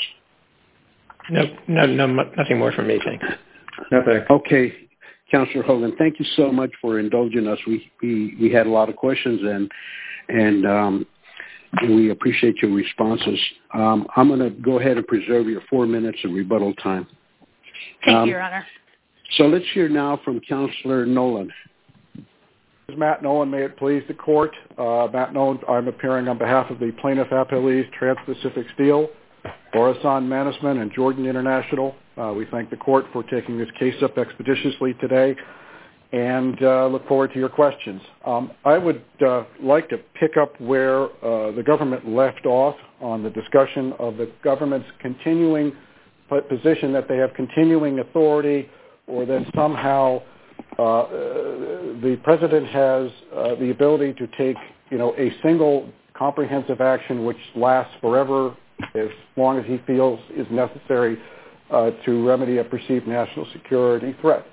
[1.28, 3.24] No, nothing more from me, thanks.
[3.92, 4.74] Okay.
[5.30, 7.58] Counselor Hogan, thank you so much for indulging us.
[7.66, 9.68] We had a lot of questions,
[10.28, 11.06] and um,
[11.82, 13.38] we appreciate your responses.
[13.72, 17.06] Um, I'm going to go ahead and preserve your four minutes of rebuttal time.
[18.04, 18.66] Thank you, um, Your Honor.
[19.36, 21.52] So let's hear now from Counselor Nolan.
[22.16, 22.24] This
[22.88, 23.48] is Matt Nolan.
[23.48, 24.50] May it please the Court.
[24.76, 29.08] Uh, Matt Nolan, I'm appearing on behalf of the Plaintiff Appellees, Transpacific Steel,
[29.74, 31.94] Borusan Mannesmann and Jordan International.
[32.16, 35.36] Uh, we thank the Court for taking this case up expeditiously today
[36.12, 38.02] and uh, look forward to your questions.
[38.26, 43.30] Um, I would uh, like to pick up where the government left off on the
[43.30, 45.72] discussion of the government's continuing
[46.48, 48.68] position that they have continuing authority
[49.06, 50.20] or that somehow
[50.78, 53.10] the President has
[53.60, 54.56] the ability to take
[54.92, 58.54] a single comprehensive action which lasts forever
[58.94, 61.18] as long as he feels is necessary
[61.70, 64.44] uh, to remedy a perceived national security threat.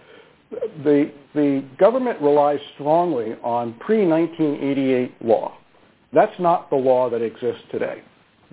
[0.84, 5.58] The government relies strongly on pre-1988 law.
[6.14, 8.02] That's not the law that exists today.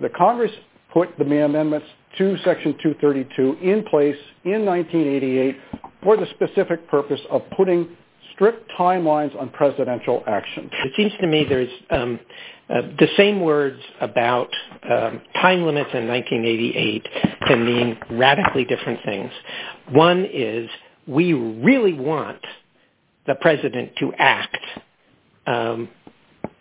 [0.01, 0.51] The Congress
[0.93, 5.55] put the amendments to Section 232 in place in 1988
[6.03, 7.95] for the specific purpose of putting
[8.35, 10.69] strict timelines on presidential action.
[10.85, 11.69] It seems to me there's
[12.69, 14.49] the same words about
[14.83, 17.07] time limits in 1988
[17.47, 19.31] can mean radically different things.
[19.91, 20.69] One is
[21.07, 22.39] we really want
[23.27, 24.57] the President to act
[25.47, 25.87] um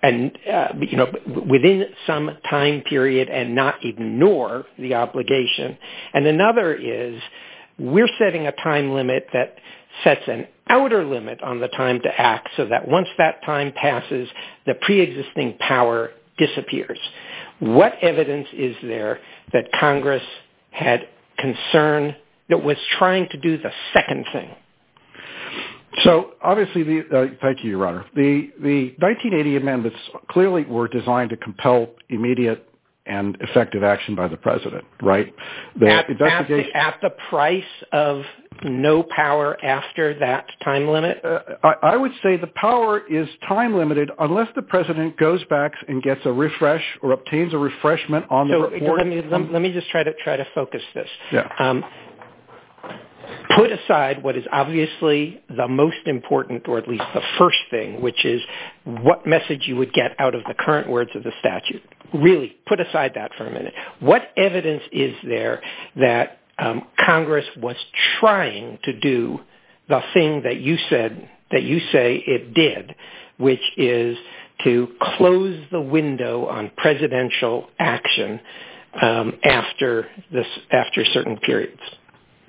[0.02, 1.10] and uh you know
[1.48, 5.76] within some time period and not ignore the obligation.
[6.12, 7.20] And another is
[7.78, 9.56] we're setting a time limit that
[10.04, 14.28] sets an outer limit on the time to act so that once that time passes,
[14.66, 16.98] the pre-existing power disappears.
[17.60, 19.20] What evidence is there
[19.52, 20.22] that Congress
[20.70, 21.08] had
[21.38, 22.16] concern
[22.48, 24.50] that was trying to do the second thing?
[26.02, 28.04] So obviously, uh, thank you, Your Honor.
[28.16, 29.98] The 1980 amendments
[30.28, 32.68] clearly were designed to compel immediate
[33.06, 35.32] and effective action by the president, right?
[36.74, 37.62] At the price
[37.92, 38.22] of
[38.62, 41.24] no power after that time limit?
[41.24, 41.40] Uh,
[41.82, 46.20] I would say the power is time limited unless the president goes back and gets
[46.24, 48.98] a refresh or obtains a refreshment on the report.
[49.50, 51.08] Let me just try to focus this.
[51.58, 51.84] Um,
[53.56, 58.24] put aside what is obviously the most important, or at least the first thing, which
[58.24, 58.40] is
[58.84, 61.82] what message you would get out of the current words of the statute.
[62.12, 63.74] Really, put aside that for a minute.
[64.00, 65.62] What evidence is there
[65.96, 67.76] that Um, Congress was
[68.20, 69.40] trying to do
[69.88, 72.94] the thing that you said that you say it did,
[73.38, 74.16] which is
[74.62, 78.40] to close the window on presidential action
[79.00, 81.80] um, after certain periods?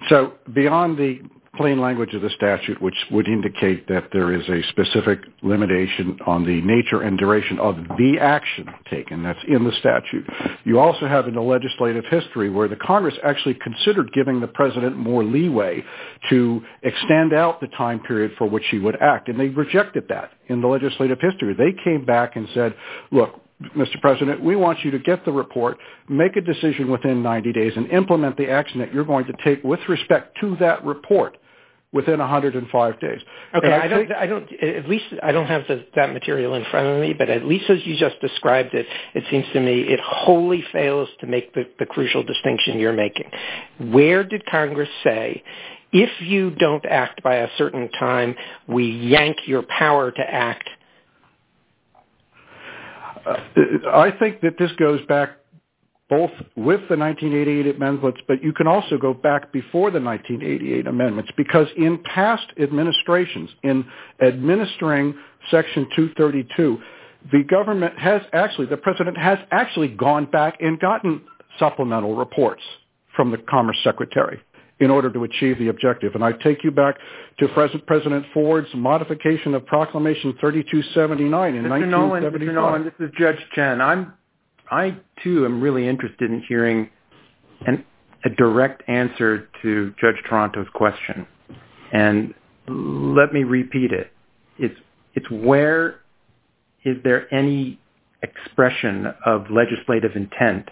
[0.10, 1.22] So Beyond the
[1.58, 6.46] plain language of the statute, which would indicate that there is a specific limitation on
[6.46, 10.26] the nature and duration of the action taken, that's in the statute.
[10.64, 14.98] You also have in the legislative history where the Congress actually considered giving the president
[14.98, 15.84] more leeway
[16.30, 20.32] to extend out the time period for which he would act, and they rejected that
[20.48, 21.54] in the legislative history.
[21.54, 22.76] They came back and said,
[23.12, 23.42] look,
[23.76, 24.00] Mr.
[24.02, 25.78] President, we want you to get the report,
[26.10, 29.64] make a decision within 90 days, and implement the action that you're going to take
[29.64, 31.38] with respect to that report
[31.96, 33.22] within 105 days.
[33.56, 35.64] Okay, I don't I don't at least I don't have
[35.96, 39.24] that material in front of me, but at least as you just described it, it
[39.32, 43.32] seems to me it wholly fails to make the crucial distinction you're making.
[43.80, 45.42] Where did Congress say,
[45.94, 48.36] if you don't act by a certain time,
[48.68, 50.70] we yank your power to act?
[53.26, 53.38] Uh,
[53.88, 55.38] I think that this goes back
[56.10, 61.32] both with the 1988 amendments, but you can also go back before the 1988 amendments,
[61.36, 63.86] because in past administrations, in
[64.22, 65.16] administering
[65.50, 66.80] Section 232,
[67.32, 71.22] the government has actually, the president has actually gone back and gotten
[71.58, 72.62] supplemental reports
[73.16, 74.40] from the Commerce Secretary
[74.80, 76.14] in order to achieve the objective.
[76.16, 76.98] And I take you back
[77.40, 82.42] to President Ford's modification of Proclamation 3279 in 1975.
[82.42, 82.54] Mr.
[82.54, 83.82] Nolan, this is Judge Chen.
[84.72, 86.90] I, too, am really interested in hearing
[87.68, 91.28] a direct answer to Judge Taranto's question.
[91.94, 92.34] And
[92.68, 94.12] let me repeat it.
[95.16, 96.02] It's where
[96.84, 97.80] is there any
[98.22, 100.68] expression of legislative intent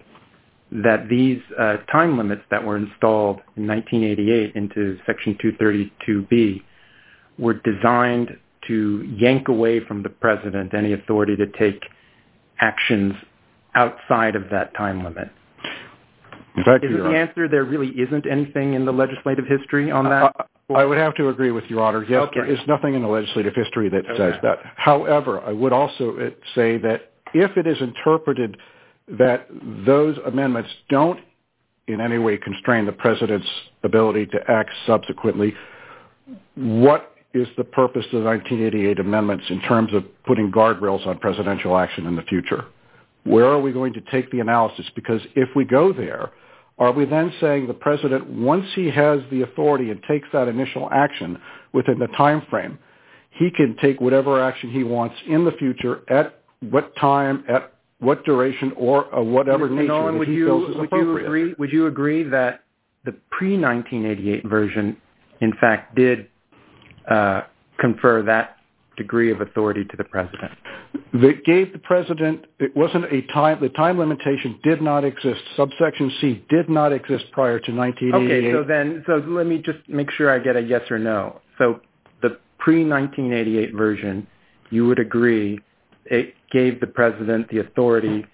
[0.72, 6.62] that these uh, time limits that were installed in 1988 into Section 232B
[7.38, 8.38] were designed
[8.68, 11.82] to yank away from the president any authority to take
[12.60, 13.14] actions
[13.76, 15.30] outside of that time limit?
[16.55, 20.36] Is it the answer there really isn't anything in the legislative history on that?
[20.76, 22.05] I would have to agree with Your Honor.
[22.07, 24.59] Yes, there is nothing in the legislative history that says that.
[24.76, 28.57] However, I would also uh, say that if it is interpreted
[29.07, 29.47] that
[29.86, 31.19] those amendments don't
[31.88, 33.47] in any way constrain the president's
[33.84, 35.53] ability to act subsequently,
[36.55, 41.76] what is the purpose of the 1988 amendments in terms of putting guardrails on presidential
[41.78, 42.65] action in the future?
[43.24, 44.86] Where are we going to take the analysis?
[44.95, 46.32] Because if we go there,
[46.78, 50.89] are we then saying the president, once he has the authority and takes that initial
[50.91, 51.39] action
[51.71, 52.80] within the time frame,
[53.32, 58.24] he can take whatever action he wants in the future at what time, at what
[58.26, 61.57] duration, or uh, whatever nature that he feels is appropriate?
[61.59, 62.63] Would you agree that
[63.05, 64.97] the pre-1988 version,
[65.41, 66.28] in fact, did
[67.09, 67.41] uh,
[67.80, 68.57] confer that
[68.98, 70.52] degree of authority to the president?
[71.14, 75.41] It gave the president, it wasn't a time, the time limitation did not exist.
[75.56, 78.38] Subsection C did not exist prior to 1988.
[78.38, 81.41] Okay, so then, so let me just make sure I get a yes or no.
[81.58, 81.82] So
[82.22, 84.28] the pre-1988 version,
[84.70, 85.60] you would agree
[86.06, 88.26] it gave the president the authority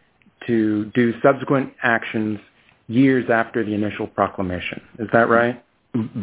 [0.47, 2.39] to do subsequent actions
[2.87, 4.81] years after the initial proclamation.
[4.97, 5.63] Is that right?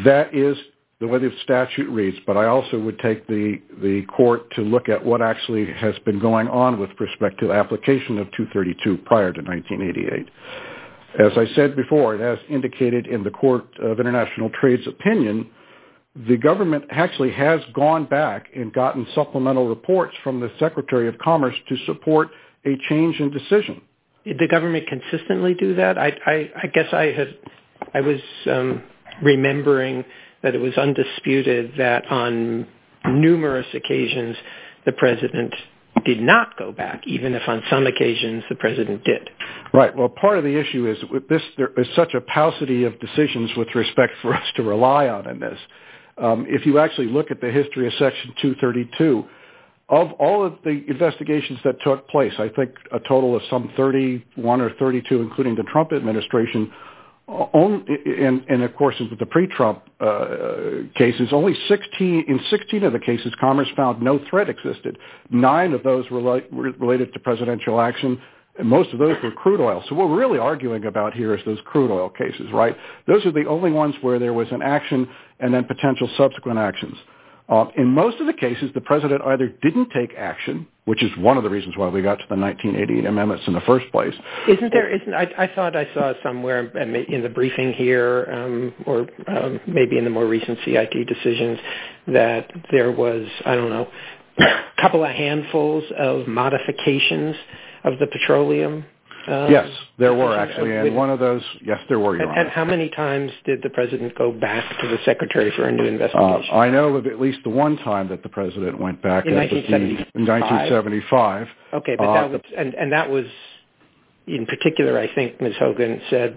[0.04, 0.56] That is
[0.98, 5.04] the way the statute reads, but I also would take the court to look at
[5.04, 10.28] what actually has been going on with respect to application of 232 prior to 1988.
[11.18, 15.48] As I said before, and as indicated in the Court of International Trade's opinion,
[16.28, 21.54] the government actually has gone back and gotten supplemental reports from the Secretary of Commerce
[21.68, 22.28] to support
[22.64, 23.82] a change in decision.
[24.24, 25.98] Did the government consistently do that?
[25.98, 26.10] I
[26.72, 28.20] guess I was
[28.50, 28.82] um,
[29.22, 30.04] remembering
[30.46, 32.68] that it was undisputed that on
[33.04, 34.36] numerous occasions
[34.84, 35.52] the president
[36.04, 39.28] did not go back, even if on some occasions the president did.
[39.74, 39.94] Right.
[39.96, 43.74] Well, part of the issue is this: there is such a paucity of decisions with
[43.74, 45.58] respect for us to rely on in this.
[46.16, 49.24] Um, if you actually look at the history of Section 232,
[49.88, 54.60] of all of the investigations that took place, I think a total of some 31
[54.60, 56.72] or 32, including the Trump administration,
[57.28, 60.26] and of course with the pre-Trump uh,
[60.96, 64.98] cases, only 16, in 16 of the cases, Commerce found no threat existed.
[65.30, 68.20] Nine of those were related to presidential action,
[68.58, 69.82] and most of those were crude oil.
[69.88, 72.76] So what we're really arguing about here is those crude oil cases, right?
[73.06, 75.08] Those are the only ones where there was an action
[75.40, 76.94] and then potential subsequent actions.
[77.48, 81.36] Uh, in most of the cases, the president either didn't take action, which is one
[81.36, 84.14] of the reasons why we got to the 1988 amendments in the first place.
[84.48, 89.60] Isn't there, I I thought I saw somewhere in the briefing here, um, or um,
[89.66, 91.58] maybe in the more recent CIT decisions,
[92.08, 93.88] that there was, I don't know,
[94.38, 94.44] a
[94.80, 97.34] couple of handfuls of modifications
[97.84, 98.84] of the petroleum?
[99.26, 99.68] Uh, yes,
[99.98, 102.16] there were uh, actually, and one of those, yes, there were.
[102.16, 105.84] And how many times did the president go back to the secretary for a new
[105.84, 106.54] uh, investigation?
[106.54, 109.26] I know of at least the one time that the president went back.
[109.26, 110.06] In 1975?
[110.14, 111.48] In 1975.
[111.74, 111.96] Okay,
[112.56, 113.26] and that was,
[114.28, 115.54] in particular, I think Ms.
[115.58, 116.36] Hogan said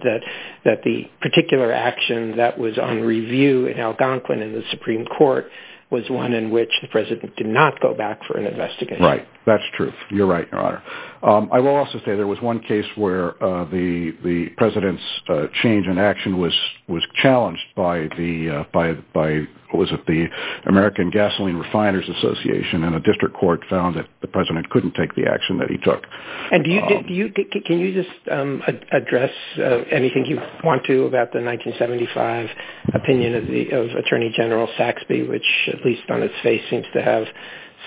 [0.64, 5.46] that the particular action that was on review in Algonquin in the Supreme Court
[5.90, 9.02] was one in which the president did not go back for an investigation.
[9.04, 9.92] Right, that's true.
[10.10, 10.82] You're right, Your Honor.
[11.22, 15.46] Um, I will also say there was one case where uh the the president's uh,
[15.62, 16.56] change in action was
[16.88, 20.26] was challenged by the, uh, what was it, the
[20.66, 25.26] American Gasoline Refiners Association, and a district court found that the president couldn't take the
[25.26, 26.04] action that he took.
[26.50, 28.62] And do you um, can you just um,
[28.92, 32.48] address uh, anything you want to about the 1975
[32.94, 37.24] opinion of Attorney General Saxbe, which, at least on its face, seems to have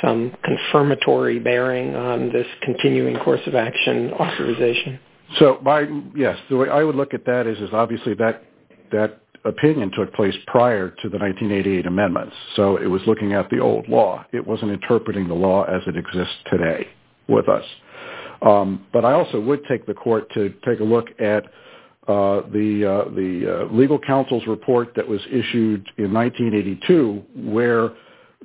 [0.02, 5.00] some confirmatory bearing on this continuing course of action authorization?
[5.40, 5.60] So,
[6.16, 8.44] yes, the way I would look at that is, obviously, that
[8.92, 12.36] that opinion took place prior to the 1988 amendments.
[12.56, 14.26] So it was looking at the old law.
[14.32, 16.88] It wasn't interpreting the law as it exists today
[17.28, 17.66] with us.
[18.42, 21.46] Um, but I also would take the court to take a look at
[22.08, 23.10] uh, the uh,
[23.50, 27.92] uh, legal counsel's report that was issued in 1982, where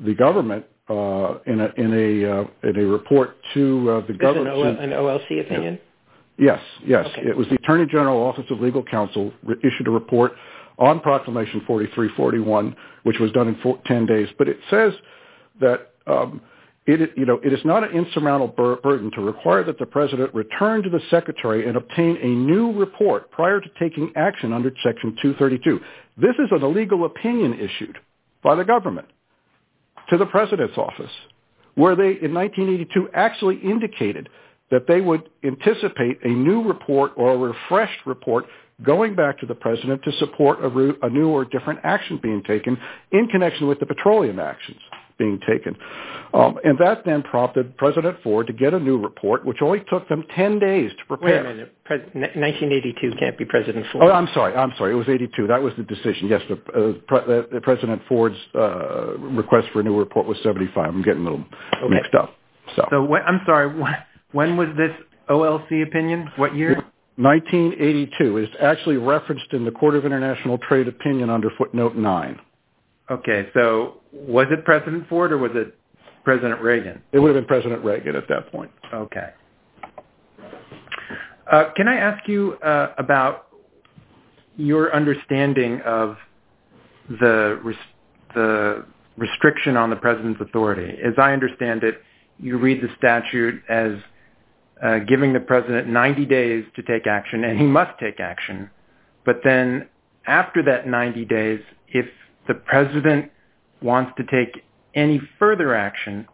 [0.05, 4.80] the government, in a report to the government...
[4.80, 5.80] An OLC opinion?
[6.38, 7.09] Yes, yes.
[7.16, 9.32] It was the Attorney General Office of Legal Counsel
[9.64, 10.34] issued a report
[10.79, 14.29] on Proclamation 4341, which was done in 10 days.
[14.39, 14.93] But it says
[15.61, 16.41] that um,
[16.87, 21.68] it is not an insurmountable burden to require that the president return to the secretary
[21.68, 25.81] and obtain a new report prior to taking action under Section 232.
[26.16, 27.99] This is an illegal opinion issued
[28.43, 29.09] by the government
[30.09, 31.11] to the president's office,
[31.74, 34.31] where they, in 1982, actually indicated
[34.70, 38.47] that they would anticipate a new report or a refreshed report
[38.83, 42.79] going back to the president to support a new or different action being taken
[43.12, 44.79] in connection with the petroleum actions
[45.18, 45.76] being taken.
[46.33, 50.09] Um, and that then prompted President Ford to get a new report, which only took
[50.09, 51.43] them 10 days to prepare.
[51.43, 51.74] Wait a minute.
[51.89, 54.05] 1982 can't be President Ford.
[54.05, 54.55] Oh, I'm sorry.
[54.55, 54.93] I'm sorry.
[54.93, 55.47] It was 82.
[55.49, 56.29] That was the decision.
[56.29, 60.76] Yes, uh, uh, President Ford's uh, request for a new report was 75.
[60.76, 61.45] I'm getting a little
[61.89, 62.35] mixed up.
[62.76, 62.85] So
[63.16, 63.68] I'm sorry.
[64.33, 64.93] When was this
[65.29, 66.31] OLC opinion?
[66.37, 66.85] What year?
[67.19, 68.37] 1982.
[68.39, 72.41] It's actually referenced in the Court of International Trade opinion under footnote 9.
[73.11, 73.49] Okay.
[73.55, 75.77] So was it President Ford or was it
[76.23, 77.03] President Reagan?
[77.11, 78.71] It would have been President Reagan at that point.
[78.95, 79.31] Okay.
[81.51, 83.49] Uh, can I ask you uh, about
[84.57, 86.16] your understanding of
[87.21, 88.85] the
[89.16, 90.99] restriction on the president's authority?
[91.05, 92.03] As I understand it,
[92.39, 93.93] you read the statute as
[94.81, 98.70] Uh, giving the president 90 days to take action, and he must take action.
[99.24, 99.89] But then
[100.26, 102.07] after that 90 days, if
[102.47, 103.31] the president
[103.83, 104.64] wants to take
[104.95, 106.29] any further action,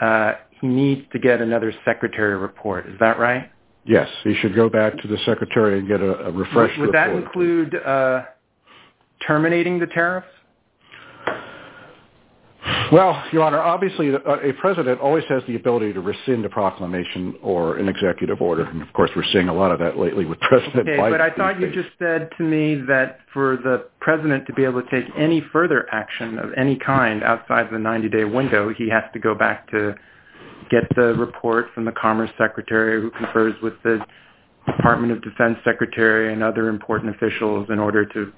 [0.00, 2.86] uh, he needs to get another secretary report.
[2.86, 3.50] Is that right?
[3.84, 4.08] Yes.
[4.24, 6.78] He should go back to the secretary and get a refreshed report.
[6.78, 8.22] Would that include uh,
[9.26, 10.28] terminating the tariffs?
[12.92, 17.34] Well, Your Honor, obviously uh, a president always has the ability to rescind a proclamation
[17.42, 18.64] or an executive order.
[18.64, 20.98] And, of course, we're seeing a lot of that lately with President Biden.
[20.98, 24.64] Okay, but I thought you just said to me that for the president to be
[24.64, 29.04] able to take any further action of any kind outside the 90-day window, he has
[29.14, 29.94] to go back to
[30.70, 34.04] get the report from the Commerce Secretary who confers with the
[34.66, 38.32] Department of Defense Secretary and other important officials in order to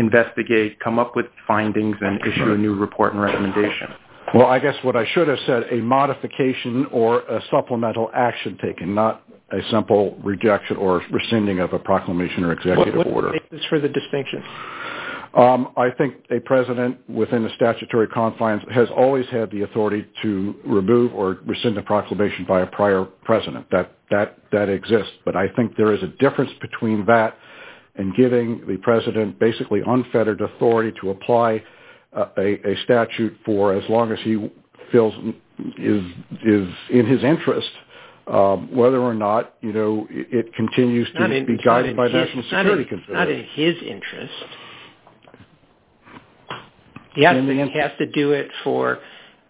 [0.00, 3.88] investigate, come up with findings, and issue a new report and recommendation.
[4.34, 8.94] Well, I guess what I should have said, a modification or a supplemental action taken,
[8.94, 13.28] not a simple rejection or rescinding of a proclamation or executive order.
[13.32, 14.42] What is for the distinction?
[15.34, 20.54] Um, I think a president within the statutory confines has always had the authority to
[20.64, 23.66] remove or rescind a proclamation by a prior president.
[23.70, 25.12] That exists.
[25.24, 27.36] But I think there is a difference between that
[28.00, 31.62] and giving the president basically unfettered authority to apply
[32.16, 34.50] uh, a statute for as long as he
[34.90, 35.12] feels
[35.78, 36.02] is
[36.90, 37.68] in his interest,
[38.26, 43.28] um, whether or not you know, it continues to be guided by national security not
[43.30, 44.32] in his interest.
[47.14, 48.48] He has to do it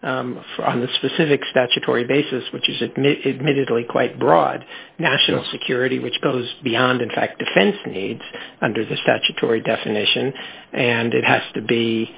[0.03, 4.65] Um, on the specific statutory basis, which is admittedly quite broad,
[4.97, 8.21] national security, which goes beyond, in fact, defense needs
[8.61, 10.33] under the statutory definition.
[10.73, 12.09] And it has to be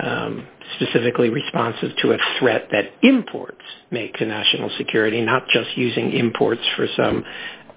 [0.00, 0.46] um,
[0.76, 3.60] specifically responsive to a threat that imports
[3.90, 7.24] make to national security, not just using imports for some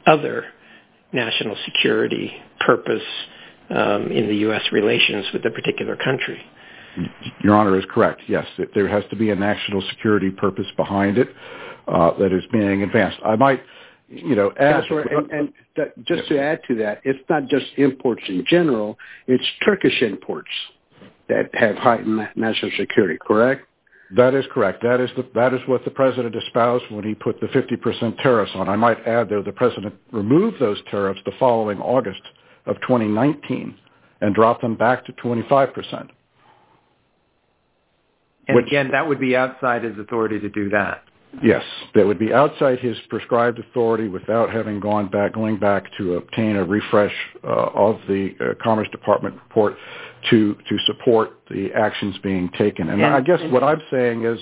[0.05, 0.45] other
[1.11, 3.03] national security purpose
[3.69, 4.61] um, in the U.S.
[4.71, 6.39] relations with a particular country.
[7.43, 8.21] Your Honor is correct.
[8.27, 11.29] Yes, there has to be a national security purpose behind it
[11.87, 13.17] uh, that is being advanced.
[13.25, 13.61] I might
[14.07, 14.83] you know, add...
[15.31, 18.97] And uh, just to add to that, it's not just imports in general.
[19.27, 20.49] It's Turkish imports
[21.27, 23.67] that have heightened national security, correct?
[24.15, 24.83] That is correct.
[24.83, 25.09] That is
[25.67, 28.69] what the president espoused when he put the 50% tariffs on.
[28.69, 32.21] I might add, though, the president removed those tariffs the following August
[32.67, 33.75] of 2019
[34.21, 36.09] and dropped them back to 25%.
[38.47, 41.03] And again, that would be outside his authority to do that.
[41.43, 41.63] Yes,
[41.95, 46.55] that would be outside his prescribed authority without having gone back, going back to obtain
[46.55, 47.13] a refresh
[47.43, 49.75] uh, of the uh, Commerce Department report
[50.29, 50.55] to
[50.87, 52.89] support the actions being taken.
[52.89, 54.39] And I guess what I'm saying is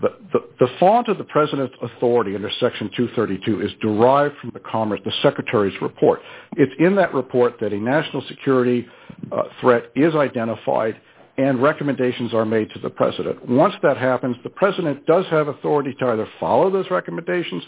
[0.00, 5.12] the font of the president's authority under Section 232 is derived from the Commerce, the
[5.22, 6.20] Secretary's report.
[6.56, 8.86] It's in that report that a national security
[9.32, 11.00] uh, threat is identified
[11.40, 13.48] and recommendations are made to the president.
[13.48, 17.62] Once that happens, the president does have authority to either follow those recommendations,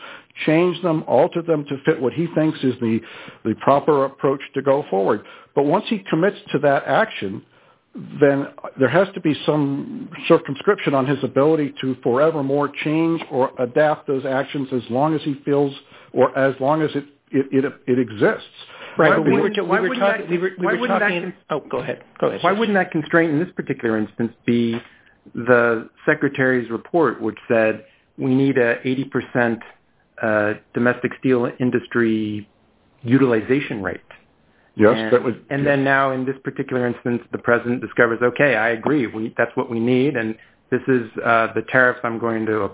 [0.44, 3.00] change them, alter them to fit what he thinks is the
[3.44, 5.24] the proper approach to go forward.
[5.54, 7.42] But once he commits to that action,
[8.20, 14.06] then there has to be some circumscription on his ability to forevermore change or adapt
[14.06, 15.72] those actions as long as he feels
[16.12, 18.48] or as long as it it it exists.
[18.96, 21.12] Why wouldn't that
[21.50, 22.02] Oh, go ahead.
[22.42, 24.80] Why wouldn't that constraint in this particular instance be
[25.34, 27.84] the Secretary's report, which said
[28.18, 29.58] we need an 80%
[30.22, 32.48] uh, domestic steel industry
[33.02, 34.00] utilization rate?
[34.74, 35.12] Yes.
[35.50, 39.06] And then now in this particular instance, the president discovers, okay, I agree.
[39.36, 40.16] That's what we need.
[40.16, 40.34] And
[40.70, 42.70] this is uh, the tariffs I'm going to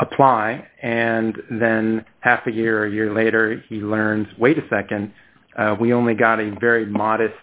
[0.00, 0.66] apply.
[0.82, 5.12] And then half a year or a year later, he learns, wait a second,
[5.56, 7.34] uh, we only got a very modest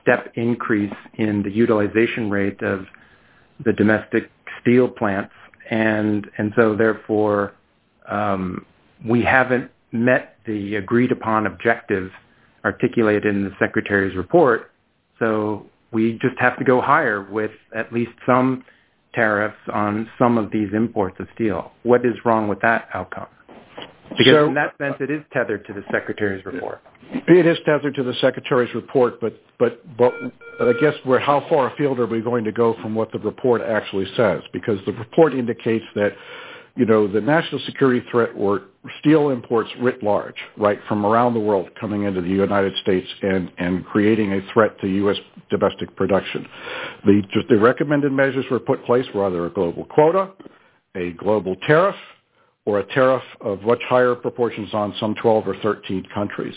[0.00, 2.86] step increase in the utilization rate of
[3.64, 4.30] the domestic
[4.60, 5.32] steel plants.
[5.70, 7.54] And and so therefore,
[8.08, 8.64] um,
[9.06, 12.10] we haven't met the agreed upon objective
[12.64, 14.70] articulated in the Secretary's report.
[15.18, 18.64] So we just have to go higher with at least some
[19.18, 21.72] tariffs on some of these imports of steel.
[21.82, 23.26] What is wrong with that outcome?
[24.16, 26.80] Because in that sense, it is tethered to the Secretary's report.
[27.12, 29.20] It is tethered to the Secretary's report.
[29.20, 29.42] But
[30.60, 34.06] I guess how far afield are we going to go from what the report actually
[34.16, 34.40] says?
[34.52, 36.12] Because the report indicates that
[36.78, 38.62] the national security threat were
[39.00, 43.50] steel imports writ large, right, from around the world coming into the United States and
[43.58, 45.16] and creating a threat to U.S.
[45.50, 46.46] domestic production.
[47.04, 50.30] The recommended measures were put in place were either a global quota,
[50.94, 51.96] a global tariff,
[52.64, 56.54] or a tariff of much higher proportions on some 12 or 13 countries.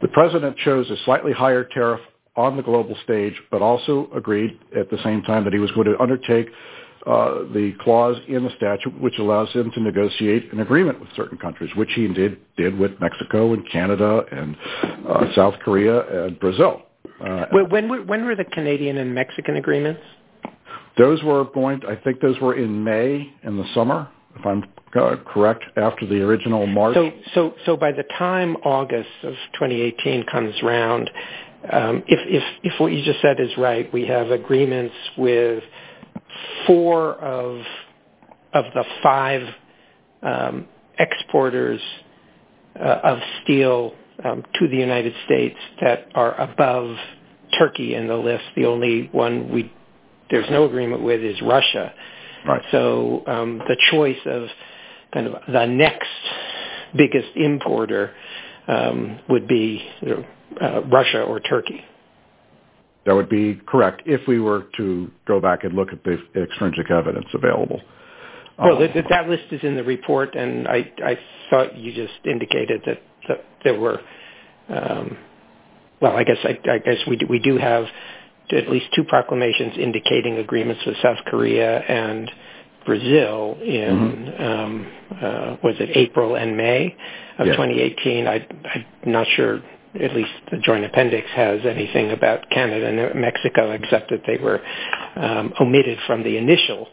[0.00, 2.00] The president chose a slightly higher tariff
[2.34, 5.86] on the global stage, but also agreed at the same time that he was going
[5.86, 6.48] to undertake
[7.04, 11.36] Uh, the clause in the statute, which allows him to negotiate an agreement with certain
[11.36, 14.56] countries, which he indeed did with Mexico and Canada and
[15.08, 16.82] uh, South Korea and Brazil.
[17.20, 20.00] Uh, when were the Canadian and Mexican agreements?
[20.96, 24.08] Those were going, I think those were in May in the summer,
[24.38, 24.62] if I'm
[24.92, 26.94] correct, after the original March.
[26.94, 31.10] So so so by the time August of 2018 comes around,
[31.72, 35.64] um if what you just said is right, we have agreements with
[36.66, 37.62] four of
[38.54, 39.42] of the five
[40.22, 40.66] um,
[40.98, 41.80] exporters
[42.78, 43.94] uh, of steel
[44.24, 46.96] um, to the United States that are above
[47.58, 48.44] Turkey in the list.
[48.56, 49.72] The only one we
[50.30, 51.92] there's no agreement with is Russia.
[52.46, 52.62] Right.
[52.70, 54.48] So um, the choice of
[55.12, 56.08] kind of the next
[56.96, 58.12] biggest importer
[59.28, 59.86] would be
[60.60, 61.84] uh, Russia or Turkey.
[63.04, 66.90] That would be correct if we were to go back and look at the extrinsic
[66.90, 67.80] evidence available.
[68.58, 71.18] Well, um, that list is in the report, and I
[71.50, 74.00] thought you just indicated that there were
[74.68, 75.16] um,–
[76.02, 76.36] well, I guess
[77.06, 77.86] we do have
[78.50, 82.30] at least two proclamations indicating agreements with South Korea and
[82.84, 84.42] Brazil in, mm-hmm.
[84.42, 86.96] um, uh, was it April and May
[87.38, 88.26] of 2018?
[88.26, 88.44] I'm
[89.06, 89.62] not sure
[90.00, 94.60] at least the Joint Appendix has anything about Canada and Mexico except that they were
[95.16, 96.88] um, omitted from the initial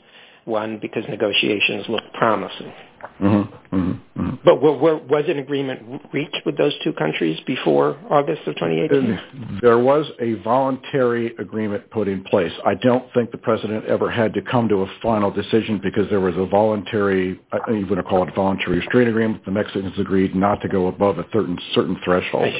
[0.46, 2.74] one because negotiations looked promising.
[3.22, 3.76] Mm-hmm.
[3.76, 4.22] Mm-hmm.
[4.22, 4.36] Mm-hmm.
[4.44, 9.60] But was an agreement reached with those two countries before August of 2018?
[9.62, 12.52] There was a voluntary agreement put in place.
[12.66, 16.20] I don't think the President ever had to come to a final decision because there
[16.20, 19.46] was a voluntary– I'm going to call it a voluntary restraint agreement.
[19.46, 22.54] The Mexicans agreed not to go above a certain threshold.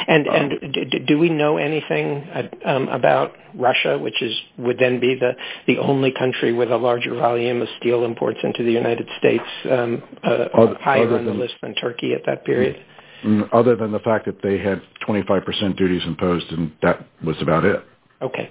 [0.00, 0.28] I see.
[0.28, 0.98] And uh-huh.
[1.06, 4.22] do we know anything uh, um, about Russia, which
[4.58, 5.18] would then be
[5.66, 10.02] the only country with a larger volume of steel imports into the United States, um,
[10.22, 12.76] uh, higher on the list than Turkey at that period?
[12.76, 12.88] Mm-hmm.
[13.22, 17.36] Mm, other than the fact that they had 25 percent duties imposed, and that was
[17.40, 17.80] about it.
[18.20, 18.50] Okay.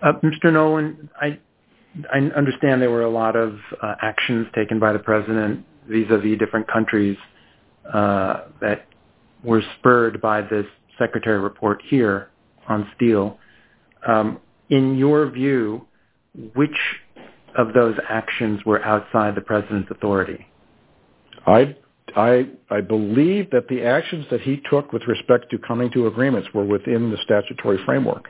[0.00, 0.50] Uh, Mr.
[0.50, 1.38] Nolan, I
[2.34, 7.16] understand there were a lot of actions taken by the President vis-a-vis different countries
[7.92, 8.86] that
[9.42, 10.66] were spurred by this
[10.98, 12.30] Secretary report here
[12.68, 13.38] on steel.
[14.06, 15.86] Um, in your view,
[16.54, 16.70] which
[17.56, 20.46] of those actions were outside the President's authority?
[22.70, 26.64] I believe that the actions that he took with respect to coming to agreements were
[26.64, 28.28] within the statutory framework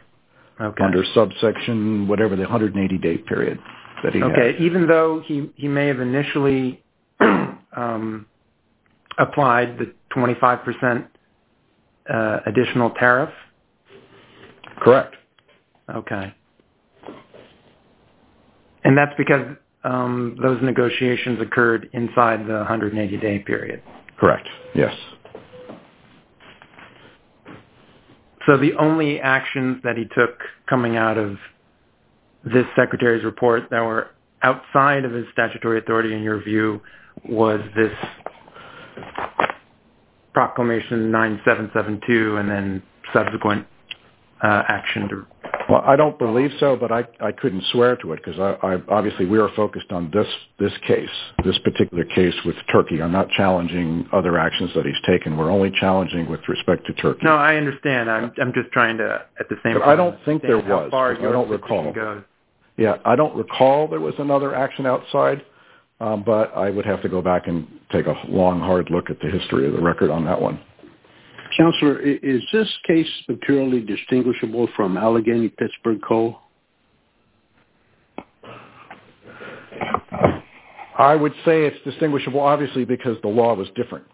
[0.60, 3.58] under subsection whatever the 180-day period
[4.02, 4.30] that he had.
[4.32, 4.56] Okay.
[4.60, 6.82] Even though he may have initially
[7.20, 8.26] um,
[9.18, 11.06] applied the 25 percent
[12.12, 13.30] uh, additional tariff?
[14.80, 15.14] Correct.
[15.94, 16.34] Okay.
[18.84, 23.82] And that's because um, those negotiations occurred inside the 180-day period?
[24.18, 24.48] Correct.
[24.74, 24.94] Yes.
[28.46, 30.38] So the only actions that he took
[30.68, 31.36] coming out of
[32.44, 34.08] this Secretary's report that were
[34.42, 36.80] outside of his statutory authority, in your view,
[37.28, 37.92] was this
[40.32, 43.66] Proclamation 9772 and then subsequent
[44.42, 45.26] uh, action?
[45.68, 48.38] Well, I don't believe so, but I I couldn't swear to it because
[48.88, 51.10] obviously we are focused on this case,
[51.44, 53.02] this particular case with Turkey.
[53.02, 55.36] I'm not challenging other actions that he's taken.
[55.36, 57.20] We're only challenging with respect to Turkey.
[57.24, 58.10] No, I understand.
[58.10, 60.66] I'm just trying to, at the same time, I don't think there was.
[60.66, 61.94] how far your I don't recall.
[62.78, 65.44] Yeah, I don't recall there was another action outside,
[66.00, 69.18] Uh, but I would have to go back and take a long, hard look at
[69.20, 70.60] the history of the record on that one.
[71.56, 76.38] Counselor, is this case materially distinguishable from Allegheny-Pittsburgh Coal?
[80.98, 84.04] I would say it's distinguishable, obviously, because the law was different.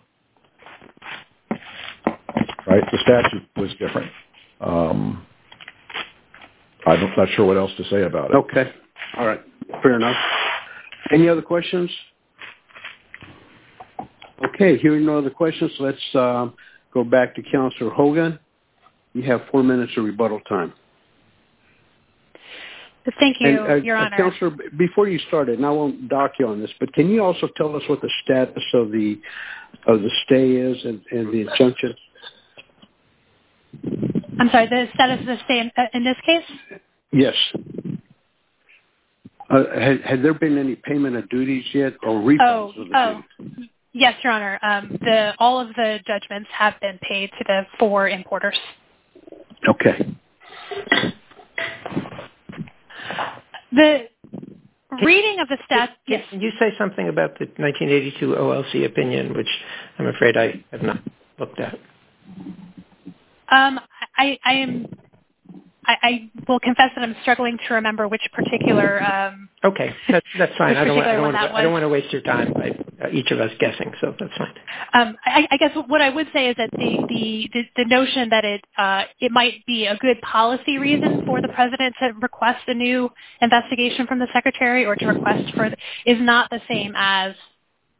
[2.67, 2.83] Right?
[2.93, 4.11] The statute was different.
[4.61, 5.27] Um,
[6.87, 8.37] I'm not sure what else to say about it.
[8.37, 8.71] Okay.
[9.19, 9.41] All right.
[9.83, 10.17] Fair enough.
[11.15, 11.91] Any other questions?
[14.45, 14.77] Okay.
[14.79, 16.49] Hearing no other questions, let's uh,
[16.93, 18.39] go back to Counselor Hogan.
[19.13, 20.73] You have four minutes of rebuttal time.
[23.21, 24.17] Thank you, uh, Your Honor.
[24.17, 27.49] Counselor, before you start, and I won't dock you on this, but can you also
[27.57, 29.21] tell us what the status of the
[30.25, 31.95] stay is and the injunction?
[34.41, 36.81] I'm sorry, the status of the stay in uh, this case?
[37.13, 37.35] Yes.
[39.51, 39.65] Uh,
[40.05, 42.73] Has there been any payment of duties yet or refunds?
[42.95, 43.45] Oh, oh
[43.93, 44.59] yes, Your Honor.
[44.63, 44.99] Um,
[45.39, 48.59] all of the judgments have been paid to the four importers.
[49.69, 50.15] Okay.
[53.73, 54.09] The
[55.03, 55.97] reading of the statute...
[56.31, 59.49] Can you say something about the 1982 OLC opinion, which
[59.99, 61.01] I'm afraid I have not
[61.39, 61.79] looked at?
[63.51, 63.81] Um,
[64.17, 64.39] I
[66.49, 69.03] will confess that I'm struggling to remember which particular...
[69.03, 69.95] Um, okay.
[70.09, 70.77] That's fine.
[70.77, 72.71] I don't want to waste your time by
[73.03, 74.55] uh, each of us guessing, so that's fine.
[74.93, 79.31] Um, I guess what I would say is that the notion that it uh it
[79.33, 84.19] might be a good policy reason for the President to request a new investigation from
[84.19, 85.67] the Secretary or to request for...
[86.07, 87.35] is not the same as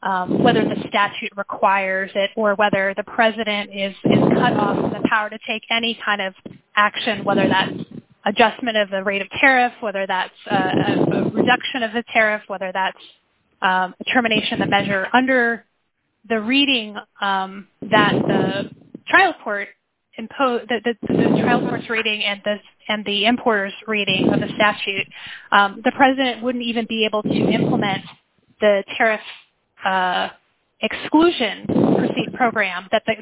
[0.03, 5.03] um, whether the statute requires it or whether the President is is cut off from
[5.03, 6.35] the power to take any kind of
[6.77, 7.73] action, whether that's
[8.27, 10.71] adjustment of the rate of tariff, whether that's uh,
[11.13, 12.99] a reduction of the tariff, whether that's
[13.63, 15.07] um, a termination of the measure.
[15.13, 15.65] Under
[16.29, 18.71] the reading um, that the
[19.09, 19.69] trial court
[20.17, 20.95] imposed, the
[21.43, 25.07] trial court's reading and the importer's reading of the statute,
[25.53, 28.05] um, the president wouldn't even be able to implement
[28.61, 29.21] the tariff
[29.85, 30.29] uh,
[30.81, 33.15] exclusion proceed program that the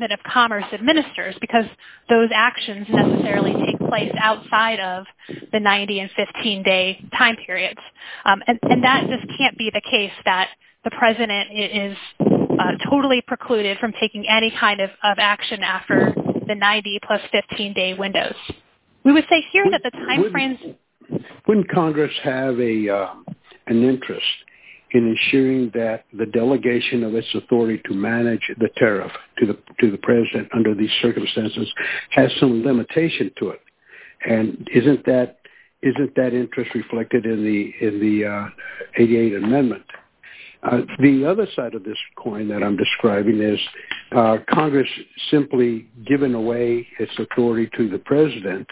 [0.00, 1.64] Department of Commerce administers because
[2.08, 5.04] those actions necessarily take place outside of
[5.52, 7.80] the 90 and 15-day time periods.
[8.24, 10.48] Um, and that just can't be the case that
[10.84, 16.14] the president is uh, totally precluded from taking any kind of action after
[16.46, 18.34] the 90 plus 15-day windows.
[19.04, 20.58] We would say here that the time frames...
[21.46, 23.14] Wouldn't Congress have uh,
[23.66, 24.24] an interest
[24.92, 29.90] in ensuring that the delegation of its authority to manage the tariff to the to
[29.90, 31.72] the president under these circumstances
[32.10, 33.60] has some limitation to it?
[34.28, 35.38] And isn't that
[35.82, 38.48] isn't that interest reflected in the uh,
[38.96, 39.84] 88 Amendment?
[40.62, 43.58] Uh, the other side of this coin that I'm describing is
[44.12, 44.88] uh, Congress
[45.30, 48.66] simply giving away its authority to the president,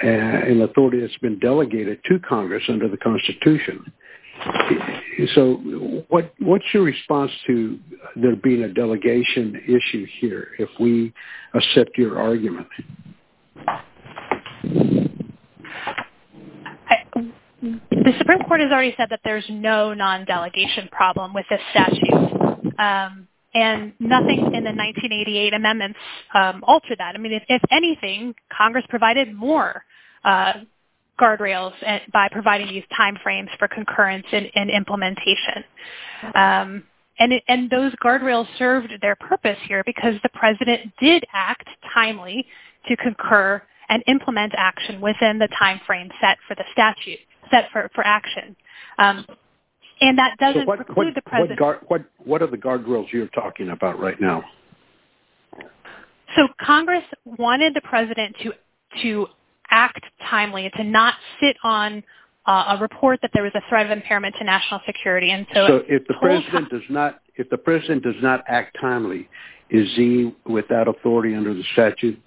[0.00, 3.92] an authority that's been delegated to Congress under the Constitution.
[5.34, 5.54] So
[6.08, 7.78] what's your response to
[8.16, 11.12] there being a delegation issue here if we
[11.54, 12.66] accept your argument?
[17.90, 22.74] The Supreme Court has already said that there's no non-delegation problem with this statute.
[22.78, 25.98] Um, and nothing in the 1988 amendments
[26.34, 27.14] um, altered that.
[27.14, 29.84] I mean, if anything, Congress provided more
[30.24, 30.54] uh,
[31.20, 31.72] guardrails
[32.12, 35.64] by providing these time frames for concurrence um, and implementation.
[37.18, 42.46] And those guardrails served their purpose here because the president did act timely
[42.88, 47.20] to concur and implement action within the time frame set for the statute,
[47.50, 48.56] set for action.
[48.98, 49.26] Um,
[50.00, 51.60] and that doesn't preclude the president...
[52.18, 54.42] What are the guardrails you're talking about right now?
[56.36, 58.34] So Congress wanted the president
[59.02, 59.26] to
[59.74, 62.02] act timely and to not sit on
[62.46, 65.30] uh, a report that there was a threat of impairment to national security.
[65.54, 65.82] So
[67.36, 69.28] if the president does not act timely,
[69.70, 72.20] is he without authority under the statute?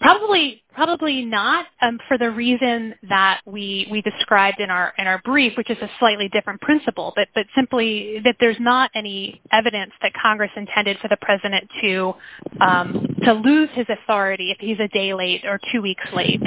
[0.00, 5.22] Probably probably not um, for the reason that we we described in our in our
[5.24, 9.92] brief, which is a slightly different principle, but but simply that there's not any evidence
[10.02, 12.12] that Congress intended for the president to
[12.60, 16.42] um, to lose his authority if he's a day late or two weeks late.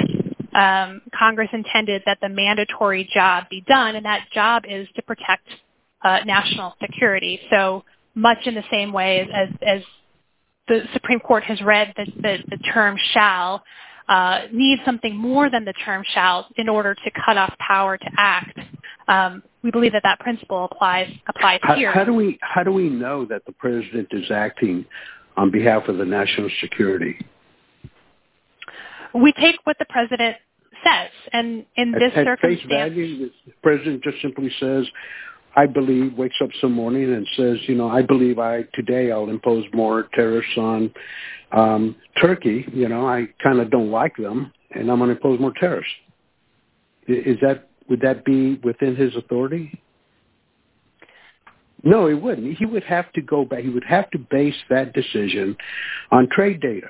[0.54, 5.48] Um, Congress intended that the mandatory job be done, and that job is to protect
[6.02, 7.40] uh, national security.
[7.50, 9.28] So much in the same way
[9.62, 9.82] as
[10.70, 12.06] the Supreme Court has read that
[12.48, 13.64] the term shall,
[14.08, 18.10] uh, needs something more than the term shall in order to cut off power to
[18.16, 18.58] act.
[19.08, 21.92] Um, we believe that that principle applies applies here.
[21.92, 24.86] How do we know that the president is acting
[25.36, 27.18] on behalf of the national security?
[29.12, 30.36] We take what the president
[30.84, 31.10] says.
[31.32, 32.38] And in this circumstance...
[32.42, 34.86] At face value, the president just simply says,
[35.56, 39.28] I believe, wakes up some morning and says, you know, I believe I today I'll
[39.28, 40.92] impose more tariffs on
[41.52, 42.64] um, Turkey.
[42.72, 45.88] You know, I kind of don't like them, and I'm going to impose more tariffs.
[47.08, 49.80] Is that would that be within his authority?
[51.82, 52.56] No, it wouldn't.
[52.56, 53.60] He would have to go back.
[53.60, 55.56] He would have to base that decision
[56.12, 56.88] on trade data,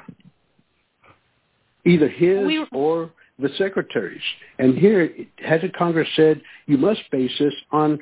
[1.86, 4.20] either his or the secretary's.
[4.58, 8.00] And here, hasn't Congress said you must base this on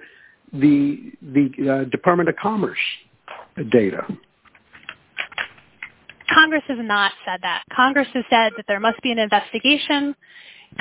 [0.52, 2.78] the the uh, Department of Commerce
[3.70, 4.06] data?
[6.32, 7.62] Congress has not said that.
[7.74, 10.14] Congress has said that there must be an investigation.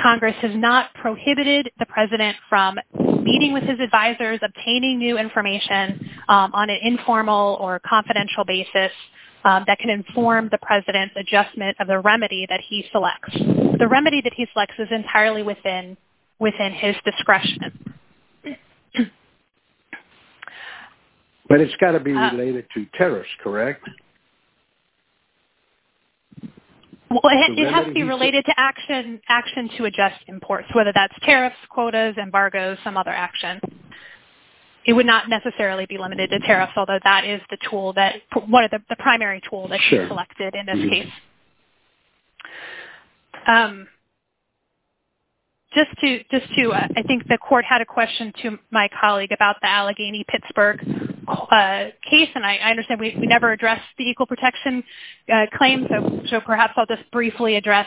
[0.00, 2.78] Congress has not prohibited the president from
[3.22, 8.92] meeting with his advisors, obtaining new information um, on an informal or confidential basis
[9.44, 13.32] um, that can inform the president's adjustment of the remedy that he selects.
[13.78, 15.96] The remedy that he selects is entirely within
[16.38, 17.97] within his discretion.
[21.48, 23.88] But it's got to be uh, related to tariffs, correct?
[27.10, 29.20] Well, it has to be related to action
[29.78, 33.60] to adjust imports, whether that's tariffs, quotas, embargoes, some other action.
[34.84, 38.16] It would not necessarily be limited to tariffs, although that is the tool that,
[38.46, 40.88] one of the primary tool that he selected in this mm-hmm.
[40.90, 41.12] case.
[43.46, 43.88] Um,
[45.74, 49.68] just to, uh, I think the court had a question to my colleague about the
[49.68, 54.82] Allegheny-Pittsburgh Uh, case, and I understand we never addressed the equal protection
[55.32, 55.86] uh, claim,
[56.30, 57.86] so perhaps I'll just briefly address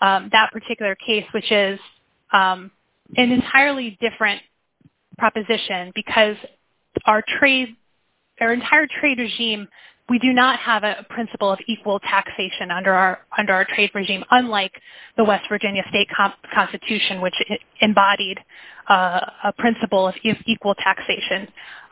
[0.00, 1.78] um, that particular case, which is
[2.32, 2.72] um,
[3.16, 4.42] an entirely different
[5.18, 6.36] proposition because
[7.06, 7.76] our trade
[8.40, 9.68] our entire trade regime,
[10.08, 14.24] we do not have a principle of equal taxation under our under our trade regime,
[14.32, 14.72] unlike
[15.16, 16.08] the West Virginia State
[16.52, 17.34] Constitution, which
[17.80, 18.38] embodied
[18.88, 21.48] uh, a principle of equal taxation.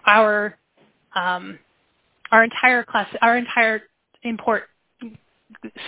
[0.07, 0.59] Our
[1.15, 1.59] Um,
[2.33, 3.83] entire class our entire
[4.23, 4.65] import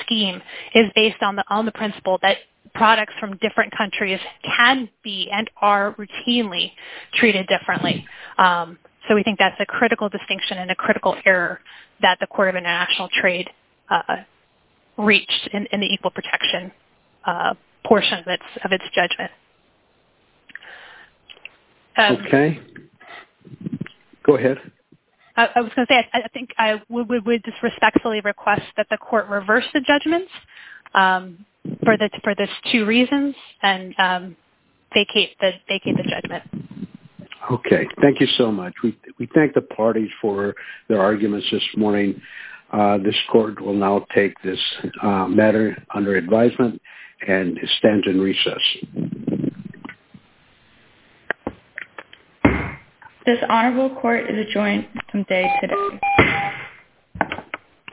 [0.03, 0.43] scheme
[0.75, 2.37] is based on the on the principle that
[2.75, 4.19] products from different countries
[4.57, 6.73] can be and are routinely
[7.15, 8.05] treated differently.
[8.37, 8.79] Um,
[9.09, 11.61] so we think that's a critical distinction and a critical error
[12.03, 13.49] that the Court of International Trade
[13.91, 14.17] uh,
[14.97, 16.73] reached in the equal protection
[17.25, 18.19] uh, portion
[18.65, 19.31] of its judgment.
[21.97, 22.61] Um, okay.
[24.25, 24.59] Go ahead.
[25.37, 29.29] I was going to say, I think I would just respectfully request that the Court
[29.29, 30.31] reverse the judgments
[30.95, 31.45] um,
[31.85, 34.37] for these two reasons and um,
[34.93, 35.53] vacate the
[36.09, 36.45] judgment.
[37.51, 37.87] Okay.
[38.01, 38.75] Thank you so much.
[38.83, 40.55] We thank the parties for
[40.89, 42.21] their arguments this morning.
[42.73, 44.59] Uh, this Court will now take this
[45.03, 46.81] uh, matter under advisement
[47.27, 48.63] and stand in recess.
[53.27, 56.64] This Honorable Court is adjourned from day to day.